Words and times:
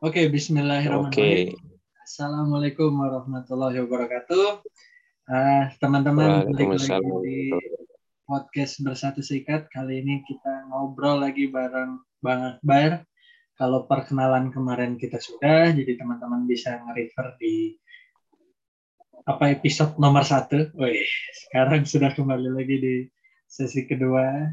Oke, 0.00 0.32
Bismillahirrahmanirrahim. 0.32 1.60
Oke. 1.60 1.60
Assalamualaikum 2.08 2.88
warahmatullahi 2.88 3.84
wabarakatuh. 3.84 4.64
Ah, 5.28 5.76
teman-teman, 5.76 6.48
balik 6.48 6.80
lagi 6.88 7.04
di 7.20 7.52
podcast 8.24 8.80
Bersatu 8.80 9.20
Sikat. 9.20 9.68
Kali 9.68 10.00
ini 10.00 10.24
kita 10.24 10.72
ngobrol 10.72 11.20
lagi 11.20 11.52
bareng 11.52 12.00
Bang 12.24 12.56
Akbar. 12.56 13.04
Kalau 13.60 13.84
perkenalan 13.84 14.48
kemarin 14.48 14.96
kita 14.96 15.20
sudah, 15.20 15.68
jadi 15.68 16.00
teman-teman 16.00 16.48
bisa 16.48 16.80
nge-refer 16.80 17.36
di 17.36 17.76
apa 19.28 19.52
episode 19.52 20.00
nomor 20.00 20.24
satu. 20.24 20.72
Wih, 20.80 21.04
sekarang 21.44 21.84
sudah 21.84 22.16
kembali 22.16 22.48
lagi 22.48 22.76
di 22.80 22.94
sesi 23.44 23.84
kedua. 23.84 24.48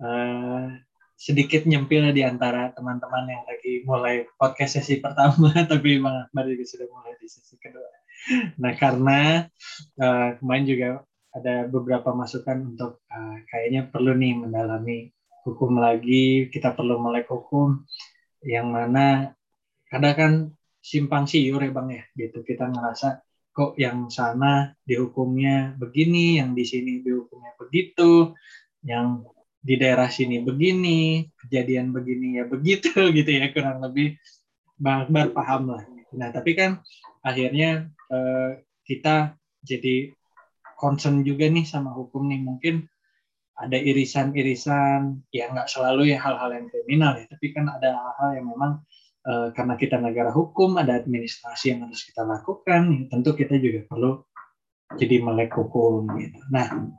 Ah, 0.00 0.72
sedikit 1.16 1.64
nyempil 1.64 2.12
di 2.12 2.20
antara 2.20 2.70
teman-teman 2.76 3.24
yang 3.24 3.44
lagi 3.48 3.82
mulai 3.88 4.28
podcast 4.36 4.78
sesi 4.80 5.00
pertama, 5.00 5.48
tapi 5.72 5.96
Bang 5.98 6.28
Akbar 6.28 6.44
juga 6.44 6.64
sudah 6.68 6.86
mulai 6.92 7.16
di 7.16 7.26
sesi 7.26 7.56
kedua. 7.56 7.88
Nah, 8.60 8.72
karena 8.76 9.48
uh, 9.96 10.28
kemarin 10.36 10.66
juga 10.68 10.88
ada 11.32 11.68
beberapa 11.68 12.12
masukan 12.12 12.76
untuk 12.76 13.00
uh, 13.08 13.36
kayaknya 13.48 13.88
perlu 13.88 14.12
nih 14.12 14.34
mendalami 14.36 15.08
hukum 15.48 15.80
lagi, 15.80 16.52
kita 16.52 16.76
perlu 16.76 17.00
melek 17.00 17.32
hukum 17.32 17.84
yang 18.44 18.68
mana 18.68 19.32
kadang 19.88 20.14
kan 20.14 20.32
simpang 20.84 21.24
siur 21.24 21.58
ya 21.64 21.72
Bang 21.72 21.88
ya, 21.90 22.04
gitu 22.12 22.44
kita 22.44 22.68
ngerasa 22.68 23.24
kok 23.56 23.72
yang 23.80 24.12
sana 24.12 24.76
dihukumnya 24.84 25.72
begini, 25.80 26.36
yang 26.36 26.52
di 26.52 26.64
sini 26.68 27.00
dihukumnya 27.00 27.56
begitu, 27.56 28.36
yang 28.84 29.24
di 29.66 29.74
daerah 29.74 30.06
sini 30.06 30.46
begini, 30.46 31.26
kejadian 31.34 31.90
begini 31.90 32.38
ya 32.38 32.46
begitu 32.46 32.94
gitu 33.18 33.30
ya 33.34 33.50
kurang 33.50 33.82
lebih 33.82 34.14
Bang 34.78 35.10
Akbar 35.10 35.34
paham 35.34 35.74
lah. 35.74 35.82
Nah 36.14 36.30
tapi 36.30 36.54
kan 36.54 36.78
akhirnya 37.26 37.90
eh, 37.90 38.62
kita 38.86 39.34
jadi 39.66 40.14
concern 40.78 41.26
juga 41.26 41.50
nih 41.50 41.66
sama 41.66 41.90
hukum 41.90 42.30
nih 42.30 42.40
mungkin 42.46 42.86
ada 43.56 43.74
irisan-irisan 43.74 45.26
ya 45.32 45.48
nggak 45.48 45.66
selalu 45.66 46.12
ya 46.12 46.20
hal-hal 46.20 46.52
yang 46.52 46.68
kriminal 46.68 47.16
ya 47.16 47.24
tapi 47.26 47.56
kan 47.56 47.66
ada 47.72 47.96
hal-hal 47.96 48.30
yang 48.38 48.46
memang 48.52 48.72
eh, 49.26 49.48
karena 49.56 49.74
kita 49.74 49.96
negara 49.98 50.30
hukum 50.30 50.78
ada 50.78 50.94
administrasi 50.94 51.74
yang 51.74 51.90
harus 51.90 52.06
kita 52.06 52.22
lakukan 52.22 52.82
ya, 52.94 53.02
tentu 53.10 53.34
kita 53.34 53.58
juga 53.58 53.82
perlu 53.90 54.22
jadi 54.94 55.18
melek 55.18 55.50
hukum 55.58 56.06
gitu. 56.20 56.38
Nah 56.54 56.94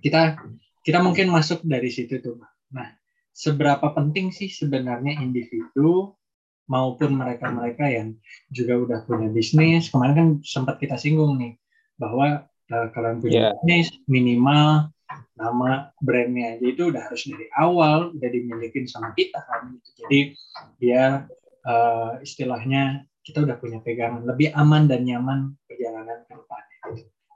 kita 0.00 0.40
kita 0.88 1.04
mungkin 1.04 1.28
masuk 1.28 1.60
dari 1.68 1.92
situ 1.92 2.16
tuh. 2.24 2.40
Nah, 2.72 2.88
seberapa 3.36 3.92
penting 3.92 4.32
sih 4.32 4.48
sebenarnya 4.48 5.20
individu 5.20 6.16
maupun 6.64 7.12
mereka-mereka 7.12 7.92
yang 7.92 8.16
juga 8.48 8.80
udah 8.80 8.98
punya 9.04 9.28
bisnis. 9.28 9.92
Kemarin 9.92 10.16
kan 10.16 10.28
sempat 10.40 10.80
kita 10.80 10.96
singgung 10.96 11.36
nih 11.36 11.60
bahwa 12.00 12.48
uh, 12.72 12.86
kalian 12.96 13.20
punya 13.20 13.36
yeah. 13.36 13.52
bisnis 13.60 13.92
minimal 14.08 14.88
nama 15.36 15.92
brandnya 16.00 16.56
aja 16.56 16.64
itu 16.64 16.82
udah 16.88 17.04
harus 17.04 17.28
dari 17.28 17.52
awal 17.60 18.16
udah 18.16 18.28
dimiliki 18.32 18.88
sama 18.88 19.12
kita 19.12 19.44
kan. 19.44 19.76
Jadi 19.92 20.32
dia 20.80 21.28
uh, 21.68 22.16
istilahnya 22.24 23.04
kita 23.28 23.44
udah 23.44 23.60
punya 23.60 23.84
pegangan 23.84 24.24
lebih 24.24 24.56
aman 24.56 24.88
dan 24.88 25.04
nyaman 25.04 25.52
perjalanan 25.68 26.24
ke 26.24 26.32
depannya. 26.32 26.78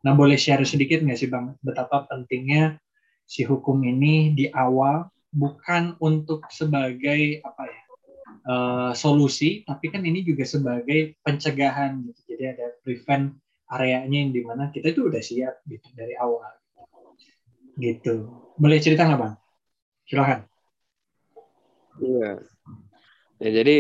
Nah 0.09 0.13
boleh 0.17 0.41
share 0.41 0.65
sedikit 0.65 1.05
nggak 1.05 1.21
sih 1.21 1.29
bang 1.29 1.53
betapa 1.61 2.09
pentingnya 2.09 2.81
si 3.33 3.49
hukum 3.49 3.81
ini 3.81 4.37
di 4.37 4.53
awal 4.53 5.09
bukan 5.33 5.97
untuk 6.05 6.45
sebagai 6.53 7.41
apa 7.41 7.63
ya 7.65 7.83
uh, 8.45 8.93
solusi, 8.93 9.65
tapi 9.65 9.89
kan 9.89 10.05
ini 10.05 10.21
juga 10.21 10.45
sebagai 10.45 11.17
pencegahan 11.25 12.05
gitu. 12.05 12.21
Jadi 12.37 12.45
ada 12.53 12.67
prevent 12.85 13.33
areanya 13.73 14.29
yang 14.29 14.33
di 14.37 14.45
mana 14.45 14.69
kita 14.69 14.93
itu 14.93 15.09
udah 15.09 15.23
siap 15.25 15.65
gitu 15.65 15.89
dari 15.97 16.13
awal. 16.21 16.53
Gitu. 17.81 18.29
Boleh 18.61 18.79
cerita 18.85 19.09
nggak 19.09 19.21
bang? 19.25 19.35
Silahkan. 20.05 20.41
Iya. 22.05 22.31
Ya, 23.41 23.49
jadi 23.49 23.77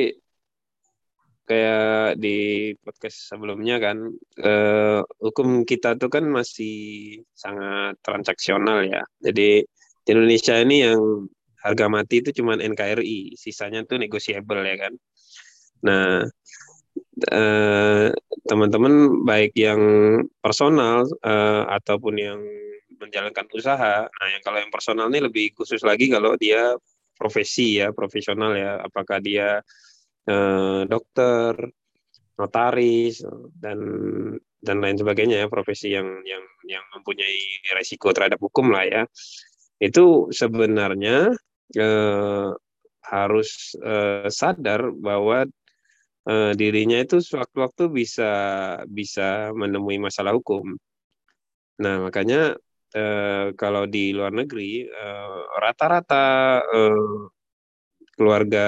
kayak 1.42 2.22
di 2.22 2.70
podcast 2.80 3.34
sebelumnya 3.34 3.82
kan 3.82 3.98
eh, 4.38 5.00
hukum 5.19 5.66
kita 5.66 5.98
tuh 5.98 6.10
kan 6.12 6.25
masih 6.26 7.19
sangat 7.34 7.98
transaksional 8.04 8.86
ya. 8.86 9.03
Jadi 9.19 9.66
di 10.02 10.08
Indonesia 10.10 10.54
ini 10.58 10.76
yang 10.86 11.26
harga 11.62 11.86
mati 11.86 12.22
itu 12.22 12.31
cuma 12.42 12.58
NKRI, 12.58 13.38
sisanya 13.38 13.86
tuh 13.86 14.02
negotiable 14.02 14.62
ya 14.66 14.76
kan. 14.78 14.92
Nah, 15.86 16.26
eh, 17.31 18.06
teman-teman 18.47 19.22
baik 19.26 19.52
yang 19.54 19.81
personal 20.42 21.06
eh, 21.22 21.62
ataupun 21.70 22.14
yang 22.19 22.41
menjalankan 23.02 23.47
usaha. 23.54 24.06
Nah, 24.06 24.28
yang 24.31 24.42
kalau 24.47 24.58
yang 24.62 24.70
personal 24.70 25.10
ini 25.10 25.26
lebih 25.26 25.54
khusus 25.58 25.82
lagi 25.82 26.06
kalau 26.06 26.38
dia 26.38 26.75
profesi 27.19 27.82
ya, 27.82 27.91
profesional 27.91 28.54
ya. 28.54 28.78
Apakah 28.82 29.19
dia 29.19 29.62
eh, 30.28 30.83
dokter, 30.87 31.55
notaris 32.38 33.22
dan 33.59 33.78
dan 34.62 34.77
lain 34.78 34.97
sebagainya 34.99 35.43
ya 35.43 35.49
profesi 35.50 35.91
yang 35.91 36.06
yang 36.22 36.43
yang 36.66 36.84
mempunyai 36.94 37.38
resiko 37.75 38.15
terhadap 38.15 38.38
hukum 38.38 38.71
lah 38.71 38.87
ya 38.87 39.03
itu 39.82 40.31
sebenarnya 40.31 41.34
eh, 41.75 42.49
harus 43.03 43.75
eh, 43.82 44.31
sadar 44.31 44.94
bahwa 44.94 45.44
eh, 46.31 46.53
dirinya 46.55 46.99
itu 47.03 47.19
sewaktu-waktu 47.19 47.84
bisa 47.91 48.31
bisa 48.87 49.50
menemui 49.50 49.99
masalah 49.99 50.32
hukum. 50.38 50.62
Nah 51.82 51.94
makanya 52.06 52.55
eh, 52.94 53.47
kalau 53.59 53.84
di 53.91 54.15
luar 54.15 54.31
negeri 54.31 54.87
eh, 54.87 55.41
rata-rata 55.59 56.27
eh, 56.62 57.19
keluarga 58.17 58.67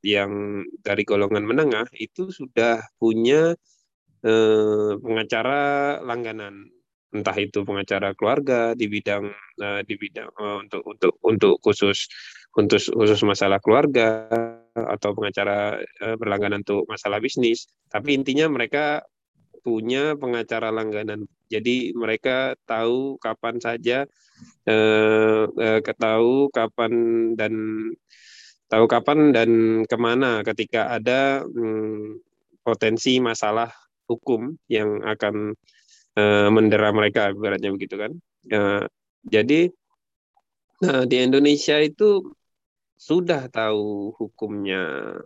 yang 0.00 0.64
dari 0.80 1.02
golongan 1.04 1.44
menengah 1.44 1.86
itu 1.96 2.32
sudah 2.32 2.80
punya 2.96 3.54
eh, 4.24 4.92
pengacara 5.00 6.00
langganan. 6.04 6.68
Entah 7.10 7.34
itu 7.42 7.66
pengacara 7.66 8.14
keluarga 8.14 8.72
di 8.78 8.86
bidang 8.86 9.30
eh, 9.60 9.82
di 9.84 9.94
bidang 9.98 10.30
eh, 10.30 10.56
untuk 10.66 10.82
untuk 10.86 11.12
untuk 11.26 11.54
khusus 11.60 12.08
untuk 12.58 12.80
khusus 12.82 13.20
masalah 13.22 13.62
keluarga 13.62 14.26
atau 14.74 15.10
pengacara 15.14 15.78
eh, 15.82 16.16
berlangganan 16.16 16.62
untuk 16.64 16.86
masalah 16.88 17.18
bisnis. 17.22 17.68
Tapi 17.90 18.16
intinya 18.16 18.46
mereka 18.50 19.04
punya 19.60 20.16
pengacara 20.16 20.72
langganan. 20.72 21.28
Jadi 21.52 21.92
mereka 21.92 22.56
tahu 22.64 23.20
kapan 23.20 23.60
saja 23.60 24.08
eh, 24.64 25.44
eh, 25.46 25.80
kapan 26.54 26.92
dan 27.36 27.54
tahu 28.70 28.86
kapan 28.86 29.34
dan 29.34 29.50
ke 29.84 29.96
mana 29.98 30.46
ketika 30.46 30.94
ada 30.94 31.42
hmm, 31.42 32.22
potensi 32.62 33.18
masalah 33.18 33.68
hukum 34.06 34.54
yang 34.70 35.02
akan 35.02 35.58
uh, 36.14 36.48
mendera 36.54 36.94
mereka, 36.94 37.34
beratnya 37.34 37.74
begitu 37.74 37.98
kan. 37.98 38.12
Uh, 38.46 38.86
jadi 39.26 39.74
uh, 40.86 41.04
di 41.04 41.16
Indonesia 41.18 41.82
itu 41.82 42.30
sudah 42.94 43.50
tahu 43.50 44.14
hukumnya 44.14 45.18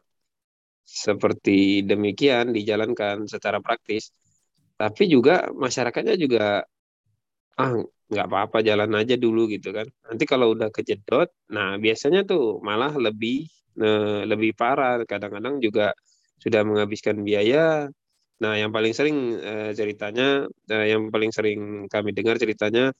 seperti 0.85 1.85
demikian 1.85 2.53
dijalankan 2.53 3.29
secara 3.29 3.61
praktis, 3.61 4.13
tapi 4.81 5.09
juga 5.09 5.53
masyarakatnya 5.53 6.17
juga 6.17 6.65
ah 7.61 7.75
nggak 8.13 8.27
apa-apa 8.29 8.59
jalan 8.61 8.91
aja 9.01 9.15
dulu 9.17 9.49
gitu 9.49 9.73
kan. 9.77 9.87
Nanti 10.09 10.25
kalau 10.29 10.53
udah 10.55 10.69
kejedot, 10.75 11.29
nah 11.53 11.77
biasanya 11.81 12.21
tuh 12.29 12.61
malah 12.61 12.93
lebih 12.97 13.49
eh, 13.81 14.23
lebih 14.29 14.53
parah. 14.57 15.01
Kadang-kadang 15.09 15.59
juga 15.65 15.93
sudah 16.43 16.61
menghabiskan 16.69 17.21
biaya. 17.25 17.89
Nah 18.43 18.53
yang 18.61 18.71
paling 18.75 18.93
sering 18.93 19.17
eh, 19.41 19.71
ceritanya, 19.79 20.45
eh, 20.71 20.87
yang 20.93 21.09
paling 21.15 21.31
sering 21.33 21.89
kami 21.89 22.11
dengar 22.17 22.37
ceritanya 22.43 22.93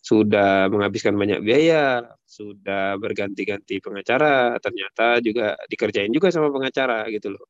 sudah 0.00 0.70
menghabiskan 0.72 1.18
banyak 1.18 1.42
biaya, 1.42 2.06
sudah 2.22 2.94
berganti-ganti 3.02 3.82
pengacara, 3.82 4.54
ternyata 4.62 5.18
juga 5.18 5.58
dikerjain 5.66 6.12
juga 6.14 6.30
sama 6.30 6.48
pengacara 6.54 7.10
gitu 7.10 7.34
loh. 7.34 7.44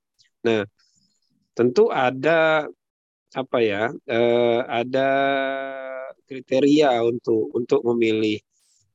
Nah 0.46 0.64
tentu 1.56 1.88
ada 1.92 2.68
apa 3.34 3.58
ya, 3.64 3.90
eh, 4.06 4.60
ada 4.66 5.08
kriteria 6.28 7.00
untuk 7.02 7.50
untuk 7.58 7.80
memilih 7.94 8.38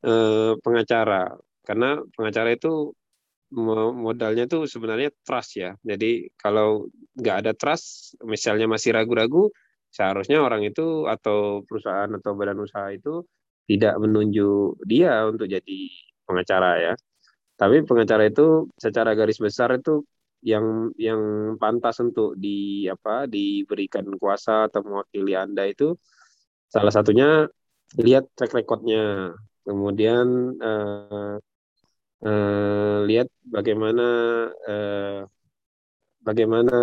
eh, 0.07 0.53
pengacara. 0.63 1.35
Karena 1.67 1.99
pengacara 2.15 2.49
itu 2.55 2.93
modalnya 3.51 4.47
tuh 4.47 4.63
sebenarnya 4.65 5.11
trust 5.27 5.59
ya. 5.59 5.75
Jadi 5.83 6.31
kalau 6.39 6.87
nggak 7.19 7.35
ada 7.45 7.51
trust 7.51 8.15
misalnya 8.23 8.65
masih 8.71 8.95
ragu-ragu 8.95 9.51
seharusnya 9.91 10.39
orang 10.39 10.63
itu 10.63 11.05
atau 11.05 11.61
perusahaan 11.67 12.07
atau 12.15 12.31
badan 12.39 12.63
usaha 12.63 12.87
itu 12.95 13.27
tidak 13.67 13.99
menunjuk 13.99 14.79
dia 14.87 15.27
untuk 15.27 15.47
jadi 15.51 15.79
pengacara 16.23 16.71
ya. 16.79 16.93
Tapi 17.59 17.83
pengacara 17.85 18.25
itu 18.31 18.71
secara 18.79 19.13
garis 19.13 19.37
besar 19.37 19.75
itu 19.77 20.01
yang 20.41 20.89
yang 20.97 21.21
pantas 21.61 22.01
untuk 22.01 22.33
di 22.33 22.89
apa 22.89 23.29
diberikan 23.29 24.05
kuasa 24.17 24.67
atau 24.67 24.81
mewakili 24.81 25.37
Anda 25.37 25.69
itu 25.69 25.93
salah 26.65 26.89
satunya 26.93 27.45
lihat 28.01 28.31
track 28.33 28.57
recordnya. 28.57 29.35
Kemudian 29.61 30.57
uh, 30.57 31.37
uh, 32.25 32.97
lihat 33.05 33.29
bagaimana 33.45 34.07
uh, 34.49 35.21
bagaimana 36.25 36.77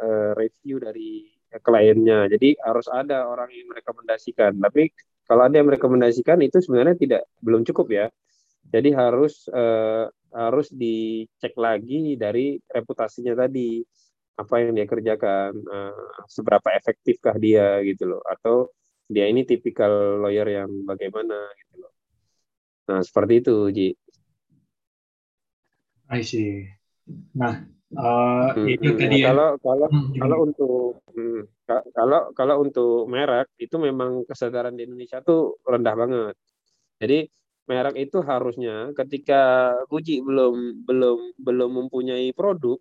uh, 0.00 0.32
review 0.36 0.80
dari 0.80 1.28
kliennya. 1.60 2.28
Jadi 2.32 2.56
harus 2.64 2.88
ada 2.88 3.28
orang 3.28 3.52
yang 3.52 3.68
merekomendasikan. 3.72 4.56
Tapi 4.60 4.88
kalau 5.26 5.44
ada 5.44 5.58
yang 5.58 5.68
merekomendasikan 5.68 6.38
itu 6.40 6.62
sebenarnya 6.62 6.96
tidak 6.96 7.22
belum 7.44 7.64
cukup 7.68 7.86
ya. 7.92 8.06
Jadi 8.66 8.90
harus 8.96 9.46
uh, 9.52 10.10
harus 10.36 10.68
dicek 10.68 11.56
lagi 11.56 12.14
dari 12.20 12.60
reputasinya 12.68 13.32
tadi. 13.32 13.80
Apa 14.36 14.60
yang 14.60 14.76
dia 14.76 14.84
kerjakan 14.84 15.56
uh, 15.64 16.12
seberapa 16.28 16.68
efektifkah 16.76 17.40
dia 17.40 17.80
gitu 17.88 18.04
loh. 18.04 18.22
Atau 18.28 18.76
dia 19.08 19.30
ini 19.30 19.46
tipikal 19.48 20.20
lawyer 20.20 20.62
yang 20.62 20.70
bagaimana 20.84 21.48
gitu 21.56 21.74
loh. 21.86 21.92
Nah 22.92 23.00
seperti 23.00 23.32
itu 23.40 23.56
Ji. 23.72 23.88
I 26.06 26.22
see. 26.22 26.68
Nah 27.34 27.66
uh, 27.94 28.50
hmm, 28.54 28.66
itu 28.66 28.88
hmm. 28.92 28.98
tadi 28.98 29.18
ya. 29.22 29.30
kalau 29.30 29.48
kalau 29.62 29.86
hmm, 29.88 30.10
kalau 30.18 30.36
untuk 30.42 30.90
hmm, 31.14 31.40
kalau 31.94 32.20
kalau 32.34 32.54
untuk 32.62 33.06
merek 33.06 33.48
itu 33.62 33.76
memang 33.78 34.26
kesadaran 34.26 34.74
di 34.74 34.86
Indonesia 34.86 35.22
tuh 35.22 35.58
rendah 35.62 35.94
banget. 35.94 36.34
Jadi 36.98 37.18
merek 37.66 37.96
itu 37.98 38.18
harusnya 38.22 38.94
ketika 38.94 39.74
Fuji 39.90 40.22
belum 40.22 40.86
belum 40.86 41.18
belum 41.38 41.70
mempunyai 41.84 42.30
produk 42.32 42.78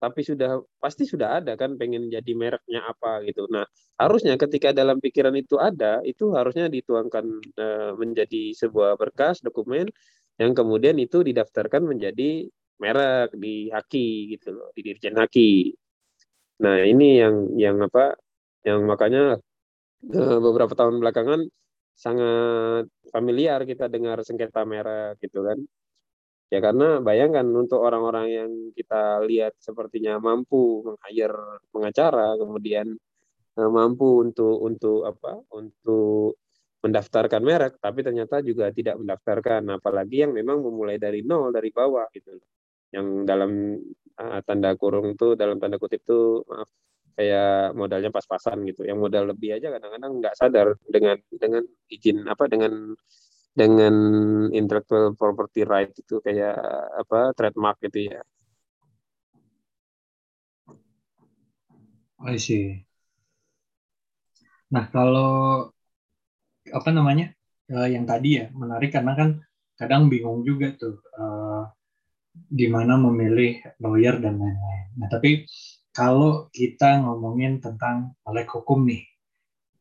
tapi 0.00 0.24
sudah 0.24 0.64
pasti 0.80 1.04
sudah 1.04 1.44
ada 1.44 1.52
kan 1.60 1.76
pengen 1.76 2.08
jadi 2.08 2.32
mereknya 2.32 2.88
apa 2.88 3.20
gitu. 3.28 3.44
Nah, 3.52 3.68
harusnya 4.00 4.40
ketika 4.40 4.72
dalam 4.72 4.96
pikiran 4.96 5.36
itu 5.36 5.60
ada, 5.60 6.00
itu 6.08 6.32
harusnya 6.32 6.72
dituangkan 6.72 7.24
e, 7.52 7.66
menjadi 8.00 8.56
sebuah 8.56 8.96
berkas 8.96 9.44
dokumen 9.44 9.92
yang 10.40 10.56
kemudian 10.56 10.96
itu 10.96 11.20
didaftarkan 11.20 11.84
menjadi 11.84 12.48
merek 12.80 13.36
di 13.36 13.68
Haki 13.68 14.32
gitu 14.32 14.56
loh, 14.56 14.72
di 14.72 14.80
Dirjen 14.88 15.20
Haki. 15.20 15.76
Nah, 16.64 16.80
ini 16.80 17.20
yang 17.20 17.36
yang 17.60 17.76
apa? 17.84 18.16
Yang 18.64 18.80
makanya 18.88 19.22
e, 20.08 20.20
beberapa 20.40 20.72
tahun 20.72 20.96
belakangan 21.04 21.44
sangat 22.00 22.88
familiar 23.12 23.60
kita 23.68 23.84
dengar 23.92 24.24
sengketa 24.24 24.64
merek 24.64 25.20
gitu 25.20 25.44
kan. 25.44 25.58
Ya 26.50 26.58
karena 26.58 26.98
bayangkan 26.98 27.46
untuk 27.54 27.78
orang-orang 27.84 28.26
yang 28.32 28.50
kita 28.74 29.22
lihat 29.28 29.54
sepertinya 29.60 30.18
mampu 30.18 30.82
meng-hire 30.82 31.62
pengacara, 31.70 32.34
kemudian 32.40 32.96
uh, 33.60 33.70
mampu 33.70 34.24
untuk 34.24 34.56
untuk 34.58 35.06
apa? 35.06 35.44
Untuk 35.54 36.40
mendaftarkan 36.82 37.42
merek, 37.44 37.72
tapi 37.78 38.00
ternyata 38.02 38.40
juga 38.42 38.72
tidak 38.72 38.96
mendaftarkan, 38.98 39.62
apalagi 39.78 40.24
yang 40.24 40.32
memang 40.32 40.64
memulai 40.64 40.96
dari 40.96 41.20
nol 41.22 41.52
dari 41.52 41.70
bawah 41.70 42.08
gitu. 42.16 42.34
Yang 42.90 43.06
dalam 43.28 43.50
uh, 44.18 44.40
tanda 44.42 44.74
kurung 44.80 45.14
tuh 45.20 45.38
dalam 45.38 45.60
tanda 45.62 45.76
kutip 45.78 46.02
tuh 46.02 46.42
maaf 46.50 46.66
kayak 47.16 47.74
modalnya 47.78 48.10
pas-pasan 48.12 48.62
gitu. 48.68 48.86
Yang 48.86 48.98
modal 48.98 49.24
lebih 49.32 49.56
aja 49.56 49.68
kadang-kadang 49.74 50.12
nggak 50.20 50.34
sadar 50.38 50.68
dengan 50.86 51.16
dengan 51.30 51.62
izin 51.90 52.26
apa 52.26 52.44
dengan 52.46 52.94
dengan 53.50 53.94
intellectual 54.54 55.12
property 55.18 55.66
right 55.66 55.90
itu 55.90 56.22
kayak 56.22 56.54
apa 57.02 57.34
trademark 57.34 57.78
gitu 57.82 58.14
ya. 58.14 58.20
I 62.20 62.36
see. 62.36 62.84
Nah 64.70 64.86
kalau 64.92 65.66
apa 66.70 66.90
namanya 66.94 67.32
uh, 67.72 67.88
yang 67.88 68.04
tadi 68.06 68.38
ya 68.38 68.46
menarik 68.54 68.94
karena 68.94 69.12
kan 69.18 69.28
kadang 69.74 70.12
bingung 70.12 70.44
juga 70.44 70.76
tuh 70.76 71.00
uh, 71.16 71.64
di 72.30 72.68
mana 72.70 72.94
memilih 73.00 73.58
lawyer 73.82 74.20
dan 74.22 74.38
lain-lain. 74.38 74.86
Nah 75.00 75.08
tapi 75.10 75.48
kalau 75.90 76.48
kita 76.54 77.02
ngomongin 77.02 77.58
tentang 77.58 78.14
melek 78.22 78.50
hukum 78.54 78.86
nih, 78.86 79.02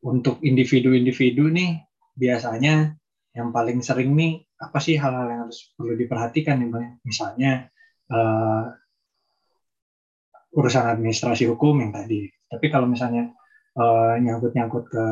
untuk 0.04 0.40
individu-individu 0.40 1.52
nih 1.52 1.84
biasanya 2.16 2.96
yang 3.36 3.50
paling 3.52 3.84
sering 3.84 4.16
nih 4.16 4.44
apa 4.60 4.80
sih 4.80 5.00
hal-hal 5.00 5.28
yang 5.28 5.42
harus 5.48 5.72
perlu 5.76 5.96
diperhatikan 5.96 6.60
nih 6.60 6.70
Bang? 6.72 6.88
Misalnya 7.04 7.68
uh, 8.12 8.64
urusan 10.56 10.86
administrasi 10.98 11.48
hukum 11.48 11.80
yang 11.80 11.92
tadi. 11.94 12.28
Tapi 12.50 12.66
kalau 12.74 12.90
misalnya 12.90 13.32
uh, 13.78 14.18
nyangkut-nyangkut 14.18 14.84
ke 14.90 15.06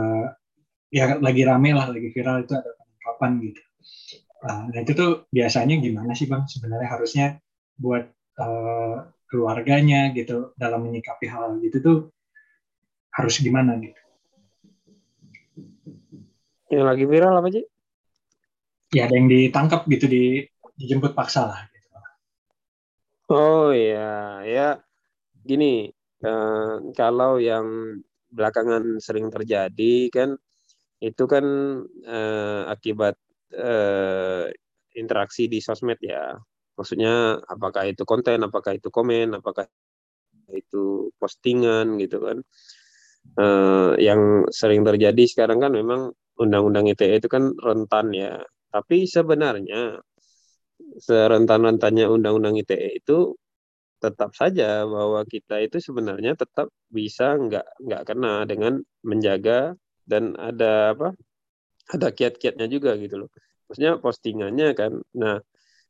ya 0.92 1.20
lagi 1.20 1.44
rame 1.46 1.76
lah, 1.76 1.88
lagi 1.92 2.10
viral 2.12 2.44
itu 2.44 2.56
ada 2.58 2.72
penangkapan 2.74 3.32
gitu. 3.44 3.62
Uh, 4.38 4.64
nah 4.72 4.80
itu 4.82 4.92
tuh 4.94 5.12
biasanya 5.32 5.76
gimana 5.80 6.12
sih 6.18 6.28
Bang 6.28 6.46
sebenarnya 6.50 6.90
harusnya 6.90 7.26
buat 7.78 8.08
uh, 8.42 9.06
keluarganya 9.28 10.12
gitu 10.16 10.56
dalam 10.56 10.88
menyikapi 10.88 11.28
hal 11.28 11.60
gitu 11.60 11.78
tuh 11.84 11.98
harus 13.14 13.36
gimana 13.44 13.76
gitu? 13.80 14.02
Yang 16.72 16.86
lagi 16.86 17.06
viral 17.08 17.34
apa 17.40 17.50
sih? 17.52 17.66
Ya 18.96 19.08
ada 19.08 19.16
yang 19.20 19.28
ditangkap 19.28 19.84
gitu 19.92 20.08
di 20.08 20.48
dijemput 20.80 21.12
paksa 21.12 21.48
lah. 21.48 21.60
Gitu. 21.68 21.88
Oh 23.28 23.76
iya 23.76 24.40
ya 24.48 24.68
gini 25.44 25.92
eh, 26.24 26.76
kalau 26.96 27.40
yang 27.40 28.00
belakangan 28.32 29.00
sering 29.04 29.28
terjadi 29.32 30.08
kan 30.12 30.30
itu 31.04 31.24
kan 31.28 31.46
eh, 32.08 32.62
akibat 32.68 33.16
eh, 33.52 34.52
interaksi 34.98 35.52
di 35.52 35.60
sosmed 35.60 36.00
ya 36.02 36.36
maksudnya 36.78 37.42
apakah 37.44 37.90
itu 37.90 38.04
konten 38.06 38.40
apakah 38.46 38.78
itu 38.78 38.88
komen 38.94 39.34
apakah 39.36 39.66
itu 40.54 41.12
postingan 41.20 42.00
gitu 42.00 42.24
kan. 42.24 42.38
Uh, 43.36 43.92
yang 44.00 44.48
sering 44.56 44.88
terjadi 44.88 45.24
sekarang 45.28 45.60
kan 45.60 45.76
memang 45.76 46.16
undang-undang 46.40 46.88
ITE 46.88 47.20
itu 47.20 47.28
kan 47.28 47.52
rentan 47.60 48.16
ya. 48.16 48.40
Tapi 48.72 49.04
sebenarnya 49.10 50.00
serentan-rentannya 51.02 52.06
undang-undang 52.08 52.56
ITE 52.62 53.02
itu 53.04 53.36
tetap 53.98 54.38
saja 54.38 54.86
bahwa 54.86 55.26
kita 55.26 55.58
itu 55.66 55.82
sebenarnya 55.82 56.38
tetap 56.38 56.70
bisa 56.88 57.34
nggak 57.34 57.82
nggak 57.82 58.04
kena 58.06 58.46
dengan 58.46 58.78
menjaga 59.02 59.74
dan 60.06 60.38
ada 60.38 60.94
apa 60.94 61.18
ada 61.90 62.08
kiat-kiatnya 62.14 62.68
juga 62.70 62.94
gitu 63.02 63.26
loh. 63.26 63.30
Maksudnya 63.68 64.00
postingannya 64.00 64.72
kan. 64.78 65.02
Nah 65.18 65.42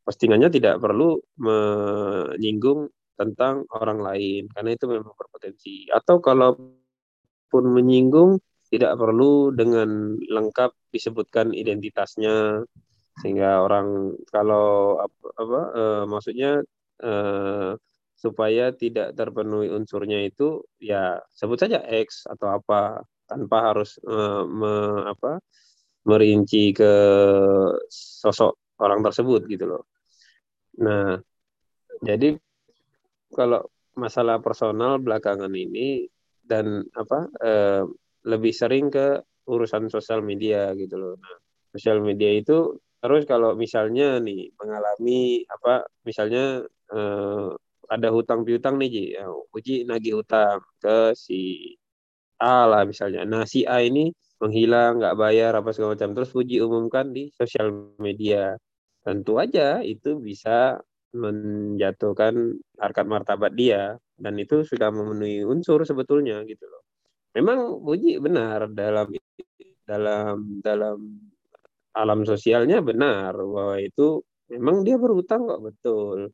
postingannya 0.08 0.48
tidak 0.48 0.80
perlu 0.80 1.20
menyinggung 1.36 2.88
tentang 3.12 3.68
orang 3.76 4.00
lain 4.00 4.48
karena 4.56 4.72
itu 4.72 4.88
memang 4.88 5.12
berpotensi 5.12 5.84
atau 5.92 6.16
kalaupun 6.24 7.64
menyinggung 7.68 8.40
tidak 8.72 8.96
perlu 8.96 9.52
dengan 9.52 10.16
lengkap 10.16 10.72
disebutkan 10.88 11.52
identitasnya 11.52 12.64
sehingga 13.20 13.60
orang 13.60 14.16
kalau 14.32 14.96
apa, 15.02 15.26
apa 15.36 15.60
eh, 15.76 16.04
maksudnya 16.08 16.50
eh, 17.04 17.70
supaya 18.16 18.64
tidak 18.72 19.12
terpenuhi 19.12 19.68
unsurnya 19.68 20.24
itu 20.24 20.64
ya 20.80 21.20
sebut 21.36 21.58
saja 21.60 21.84
X 21.84 22.24
atau 22.24 22.56
apa 22.56 23.04
tanpa 23.28 23.74
harus 23.74 24.00
eh, 24.00 24.42
me, 24.48 25.04
apa 25.12 25.42
merinci 26.08 26.72
ke 26.72 26.92
sosok 27.92 28.78
orang 28.80 29.02
tersebut 29.02 29.44
gitu 29.50 29.66
loh. 29.68 29.82
Nah, 30.78 31.18
jadi 32.02 32.38
kalau 33.34 33.66
masalah 33.98 34.38
personal 34.38 35.02
belakangan 35.02 35.50
ini 35.50 36.06
dan 36.46 36.86
apa 36.94 37.28
eh, 37.42 37.82
lebih 38.24 38.54
sering 38.54 38.88
ke 38.88 39.20
urusan 39.48 39.90
sosial 39.90 40.22
media 40.22 40.72
gitu 40.78 40.94
loh. 40.96 41.14
Nah, 41.18 41.36
sosial 41.74 41.98
media 42.04 42.30
itu 42.32 42.78
terus 42.98 43.22
kalau 43.30 43.54
misalnya 43.54 44.18
nih 44.18 44.50
mengalami 44.58 45.42
apa 45.46 45.86
misalnya 46.06 46.62
eh, 46.94 47.48
ada 47.88 48.08
hutang 48.12 48.44
piutang 48.44 48.76
nih 48.76 48.88
Ji, 48.92 49.04
ya, 49.16 49.24
Uji 49.56 49.88
nagih 49.88 50.20
hutang 50.20 50.60
ke 50.82 51.16
si 51.16 51.72
A 52.38 52.68
lah 52.70 52.82
misalnya. 52.86 53.24
Nah 53.26 53.42
si 53.48 53.64
A 53.66 53.82
ini 53.82 54.12
menghilang 54.38 55.02
nggak 55.02 55.16
bayar 55.18 55.52
apa 55.58 55.74
segala 55.74 55.98
macam 55.98 56.14
terus 56.14 56.30
Uji 56.36 56.62
umumkan 56.62 57.10
di 57.10 57.32
sosial 57.34 57.96
media 57.98 58.54
tentu 59.08 59.40
aja 59.40 59.80
itu 59.80 60.20
bisa 60.20 60.76
menjatuhkan 61.16 62.60
harkat 62.76 63.06
martabat 63.08 63.56
dia 63.56 63.96
dan 64.20 64.36
itu 64.36 64.60
sudah 64.68 64.92
memenuhi 64.92 65.48
unsur 65.48 65.80
sebetulnya 65.88 66.44
gitu 66.44 66.68
loh. 66.68 66.84
Memang 67.32 67.80
Puji 67.80 68.20
benar 68.20 68.68
dalam 68.68 69.08
dalam 69.88 70.60
dalam 70.60 70.98
alam 71.96 72.20
sosialnya 72.28 72.84
benar 72.84 73.32
bahwa 73.32 73.80
itu 73.80 74.20
memang 74.52 74.84
dia 74.84 75.00
berhutang 75.00 75.48
kok 75.48 75.64
betul. 75.64 76.28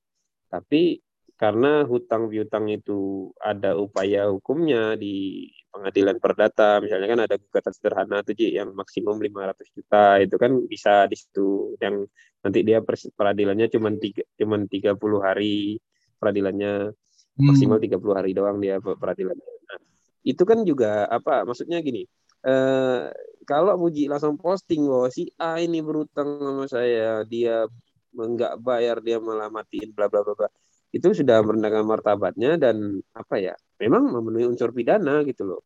Tapi 0.51 0.99
karena 1.39 1.87
hutang 1.87 2.27
piutang 2.27 2.67
itu 2.67 3.31
ada 3.39 3.79
upaya 3.79 4.27
hukumnya 4.35 4.99
di 4.99 5.47
pengadilan 5.75 6.23
perdata 6.23 6.79
misalnya 6.79 7.09
kan 7.11 7.21
ada 7.27 7.35
gugatan 7.35 7.73
sederhana 7.75 8.23
tuh 8.23 8.39
Ji, 8.39 8.55
yang 8.55 8.71
maksimum 8.79 9.19
500 9.19 9.75
juta 9.75 10.05
itu 10.23 10.37
kan 10.39 10.53
bisa 10.71 11.11
di 11.11 11.17
situ. 11.19 11.75
Yang 11.83 12.07
nanti 12.47 12.59
dia 12.63 12.79
peradilannya 12.87 13.67
cuma 13.75 13.91
tiga 13.99 14.23
cuma 14.39 14.57
30 14.63 14.95
hari 15.19 15.83
peradilannya. 16.23 16.95
Hmm. 17.35 17.51
maksimal 17.51 17.83
30 17.83 17.99
hari 18.15 18.31
doang 18.31 18.63
dia 18.63 18.79
peradilannya. 18.79 19.43
Nah, 19.67 19.79
itu 20.23 20.43
kan 20.47 20.63
juga 20.63 21.11
apa 21.11 21.43
maksudnya 21.43 21.83
gini 21.83 22.07
eh, 22.47 23.11
kalau 23.43 23.75
Muji 23.75 24.07
langsung 24.07 24.39
posting 24.39 24.87
bahwa 24.87 25.11
si 25.11 25.29
A 25.43 25.59
ini 25.59 25.83
berutang 25.83 26.39
sama 26.41 26.65
saya 26.71 27.27
dia 27.27 27.67
enggak 28.15 28.55
bayar 28.63 29.03
dia 29.03 29.19
malah 29.19 29.51
matiin 29.51 29.91
bla 29.91 30.07
bla 30.07 30.23
bla 30.23 30.49
itu 30.95 31.11
sudah 31.11 31.43
merendahkan 31.43 31.83
martabatnya 31.83 32.55
dan 32.55 33.03
apa 33.11 33.35
ya 33.43 33.55
memang 33.85 34.09
memenuhi 34.09 34.49
unsur 34.49 34.73
pidana 34.73 35.21
gitu 35.29 35.45
loh. 35.45 35.61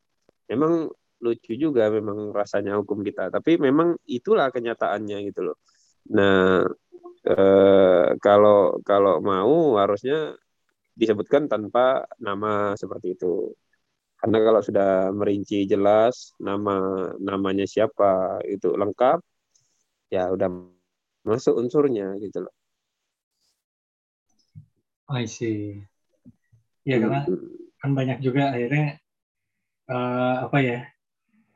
Memang 0.51 0.91
lucu 1.23 1.55
juga 1.55 1.87
memang 1.91 2.35
rasanya 2.35 2.79
hukum 2.83 3.07
kita. 3.07 3.31
Tapi 3.31 3.59
memang 3.63 3.95
itulah 4.11 4.51
kenyataannya 4.51 5.19
gitu 5.31 5.41
loh. 5.53 5.57
Nah 6.15 6.67
eh, 7.23 8.07
kalau 8.19 8.83
kalau 8.83 9.23
mau 9.23 9.79
harusnya 9.79 10.35
disebutkan 10.99 11.47
tanpa 11.47 12.11
nama 12.19 12.75
seperti 12.75 13.15
itu. 13.15 13.55
Karena 14.19 14.43
kalau 14.43 14.61
sudah 14.67 15.15
merinci 15.15 15.63
jelas 15.71 16.35
nama 16.43 17.07
namanya 17.23 17.63
siapa 17.71 18.43
itu 18.51 18.75
lengkap 18.75 19.23
ya 20.11 20.27
udah 20.35 20.51
masuk 21.23 21.55
unsurnya 21.55 22.19
gitu 22.19 22.43
loh. 22.43 22.55
I 25.09 25.25
see. 25.31 25.87
Ya 26.83 26.99
karena 26.99 27.25
kan 27.79 27.91
banyak 27.95 28.19
juga 28.21 28.55
akhirnya 28.55 28.99
uh, 29.91 30.47
apa 30.51 30.59
ya? 30.61 30.81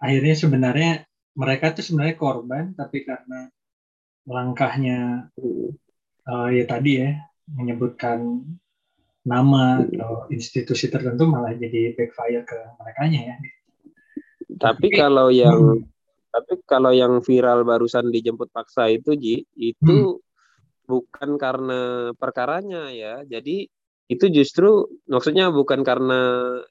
Akhirnya 0.02 0.34
sebenarnya 0.34 0.90
mereka 1.38 1.72
tuh 1.72 1.84
sebenarnya 1.86 2.16
korban 2.18 2.74
tapi 2.74 3.06
karena 3.06 3.48
langkahnya 4.26 5.30
uh, 6.26 6.48
ya 6.50 6.64
tadi 6.66 6.90
ya 7.02 7.10
menyebutkan 7.50 8.46
nama 9.22 9.82
atau 9.86 10.26
institusi 10.34 10.90
tertentu 10.90 11.30
malah 11.30 11.54
jadi 11.54 11.94
backfire 11.94 12.42
ke 12.42 12.58
mereka 12.82 13.00
ya. 13.06 13.36
Tapi, 13.38 14.58
tapi 14.58 14.86
kalau 14.94 15.30
yang 15.30 15.58
hmm. 15.58 15.86
tapi 16.34 16.52
kalau 16.66 16.90
yang 16.90 17.22
viral 17.22 17.62
barusan 17.62 18.10
dijemput 18.10 18.50
paksa 18.50 18.90
itu 18.90 19.14
Ji, 19.14 19.36
itu 19.54 20.18
hmm 20.18 20.32
bukan 20.86 21.40
karena 21.40 22.12
perkaranya 22.18 22.90
ya. 22.92 23.22
Jadi 23.24 23.70
itu 24.12 24.28
justru 24.28 24.86
maksudnya 25.08 25.48
bukan 25.48 25.80
karena 25.80 26.20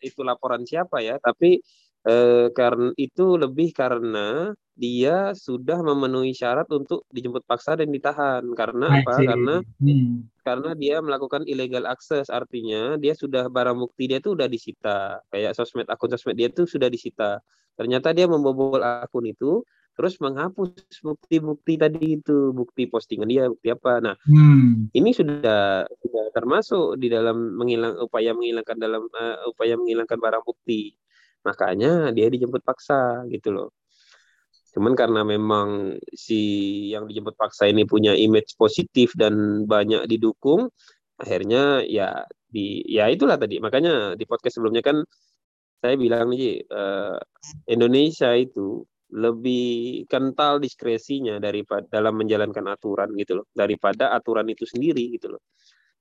itu 0.06 0.22
laporan 0.22 0.64
siapa 0.68 1.02
ya, 1.02 1.18
tapi 1.18 1.62
eh, 2.06 2.48
karena 2.54 2.94
itu 2.98 3.38
lebih 3.38 3.74
karena 3.74 4.54
dia 4.82 5.36
sudah 5.38 5.84
memenuhi 5.86 6.34
syarat 6.34 6.66
untuk 6.74 7.06
dijemput 7.14 7.46
paksa 7.46 7.78
dan 7.78 7.94
ditahan. 7.94 8.42
Karena 8.58 9.04
apa? 9.04 9.14
Karena 9.22 9.56
hmm. 9.62 10.42
karena 10.42 10.72
dia 10.74 10.98
melakukan 11.04 11.46
illegal 11.46 11.86
access, 11.86 12.34
artinya 12.34 12.98
dia 12.98 13.14
sudah 13.14 13.46
barang 13.52 13.78
bukti 13.78 14.10
dia 14.10 14.18
itu 14.18 14.34
sudah 14.34 14.50
disita. 14.50 15.22
Kayak 15.30 15.54
sosmed 15.54 15.86
akun 15.86 16.10
sosmed 16.10 16.34
dia 16.40 16.50
itu 16.50 16.66
sudah 16.66 16.90
disita. 16.90 17.38
Ternyata 17.78 18.10
dia 18.16 18.26
membobol 18.26 18.82
akun 18.82 19.30
itu 19.30 19.62
terus 19.92 20.18
menghapus 20.24 20.72
bukti-bukti 21.04 21.76
tadi 21.76 22.18
itu 22.20 22.56
bukti 22.56 22.88
postingan 22.88 23.28
dia 23.28 23.52
bukti 23.52 23.70
apa. 23.70 24.00
Nah 24.00 24.16
hmm. 24.24 24.96
ini 24.96 25.10
sudah 25.12 25.84
sudah 25.88 26.26
termasuk 26.32 26.98
di 26.98 27.12
dalam 27.12 27.60
menghilang 27.60 28.00
upaya 28.00 28.32
menghilangkan 28.32 28.78
dalam 28.80 29.04
uh, 29.12 29.52
upaya 29.52 29.76
menghilangkan 29.76 30.18
barang 30.18 30.44
bukti. 30.48 30.96
Makanya 31.44 32.16
dia 32.16 32.28
dijemput 32.32 32.64
paksa 32.64 33.28
gitu 33.28 33.52
loh. 33.52 33.70
Cuman 34.72 34.96
karena 34.96 35.28
memang 35.28 36.00
si 36.16 36.40
yang 36.96 37.04
dijemput 37.04 37.36
paksa 37.36 37.68
ini 37.68 37.84
punya 37.84 38.16
image 38.16 38.56
positif 38.56 39.12
dan 39.20 39.68
banyak 39.68 40.08
didukung 40.08 40.72
akhirnya 41.20 41.86
ya 41.86 42.24
di 42.48 42.82
ya 42.88 43.12
itulah 43.12 43.36
tadi. 43.36 43.60
Makanya 43.60 44.16
di 44.16 44.24
podcast 44.24 44.58
sebelumnya 44.58 44.82
kan 44.82 45.04
saya 45.82 45.96
bilang 45.98 46.32
nih 46.32 46.62
uh, 46.70 47.18
Indonesia 47.68 48.32
itu 48.38 48.86
lebih 49.12 50.08
kental 50.08 50.64
diskresinya 50.64 51.38
daripada 51.38 51.84
dalam 51.88 52.16
menjalankan 52.16 52.66
aturan 52.72 53.12
gitu 53.20 53.44
loh. 53.44 53.46
Daripada 53.52 54.16
aturan 54.16 54.48
itu 54.48 54.64
sendiri 54.64 55.12
gitu 55.16 55.36
loh. 55.36 55.42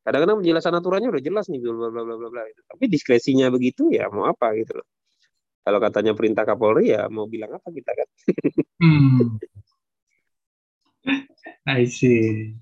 Kadang-kadang 0.01 0.41
penjelasan 0.41 0.75
aturannya 0.79 1.13
udah 1.13 1.23
jelas 1.23 1.47
nih 1.53 1.61
bla 1.61 1.77
bla 1.77 1.91
bla 1.93 2.17
bla 2.17 2.29
bla 2.33 2.43
gitu. 2.49 2.65
tapi 2.65 2.89
diskresinya 2.89 3.53
begitu 3.53 3.93
ya 3.93 4.09
mau 4.09 4.31
apa 4.31 4.57
gitu 4.57 4.81
loh. 4.81 4.87
Kalau 5.61 5.77
katanya 5.77 6.17
perintah 6.17 6.49
Kapolri 6.49 6.97
ya 6.97 7.05
mau 7.13 7.29
bilang 7.29 7.53
apa 7.53 7.69
kita 7.69 7.93
kan? 7.93 8.09
Hmm. 8.81 9.37
I 11.69 11.85
see. 11.85 12.57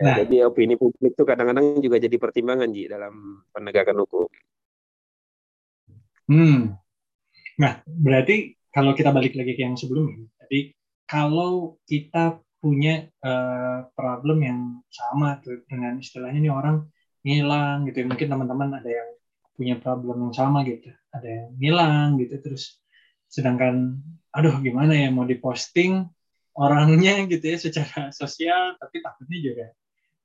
nah. 0.00 0.16
jadi 0.24 0.48
opini 0.48 0.80
publik 0.80 1.12
itu 1.12 1.24
kadang-kadang 1.28 1.80
juga 1.84 2.00
jadi 2.00 2.16
pertimbangan 2.16 2.72
Ji 2.72 2.88
dalam 2.88 3.44
penegakan 3.52 4.04
hukum. 4.04 4.28
Hmm. 6.32 6.72
Nah 7.60 7.72
berarti 7.84 8.56
kalau 8.76 8.92
kita 8.92 9.08
balik 9.08 9.32
lagi 9.32 9.56
ke 9.56 9.64
yang 9.64 9.72
sebelumnya, 9.72 10.28
jadi 10.44 10.76
kalau 11.08 11.80
kita 11.88 12.44
punya 12.60 13.08
uh, 13.24 13.88
problem 13.96 14.38
yang 14.44 14.60
sama 14.92 15.40
tuh 15.40 15.64
dengan 15.64 15.96
istilahnya 15.96 16.44
nih 16.44 16.52
orang 16.52 16.84
ngilang 17.24 17.88
gitu, 17.88 18.04
mungkin 18.04 18.28
teman-teman 18.28 18.76
ada 18.76 18.90
yang 18.92 19.08
punya 19.56 19.80
problem 19.80 20.28
yang 20.28 20.34
sama 20.36 20.60
gitu, 20.68 20.92
ada 21.08 21.24
yang 21.24 21.48
ngilang 21.56 22.20
gitu, 22.20 22.36
terus 22.44 22.76
sedangkan 23.32 23.96
aduh 24.36 24.60
gimana 24.60 24.92
ya 24.92 25.08
mau 25.08 25.24
diposting 25.24 26.04
orangnya 26.52 27.24
gitu 27.32 27.44
ya 27.48 27.56
secara 27.56 28.12
sosial, 28.12 28.76
tapi 28.76 29.00
takutnya 29.00 29.38
juga 29.40 29.66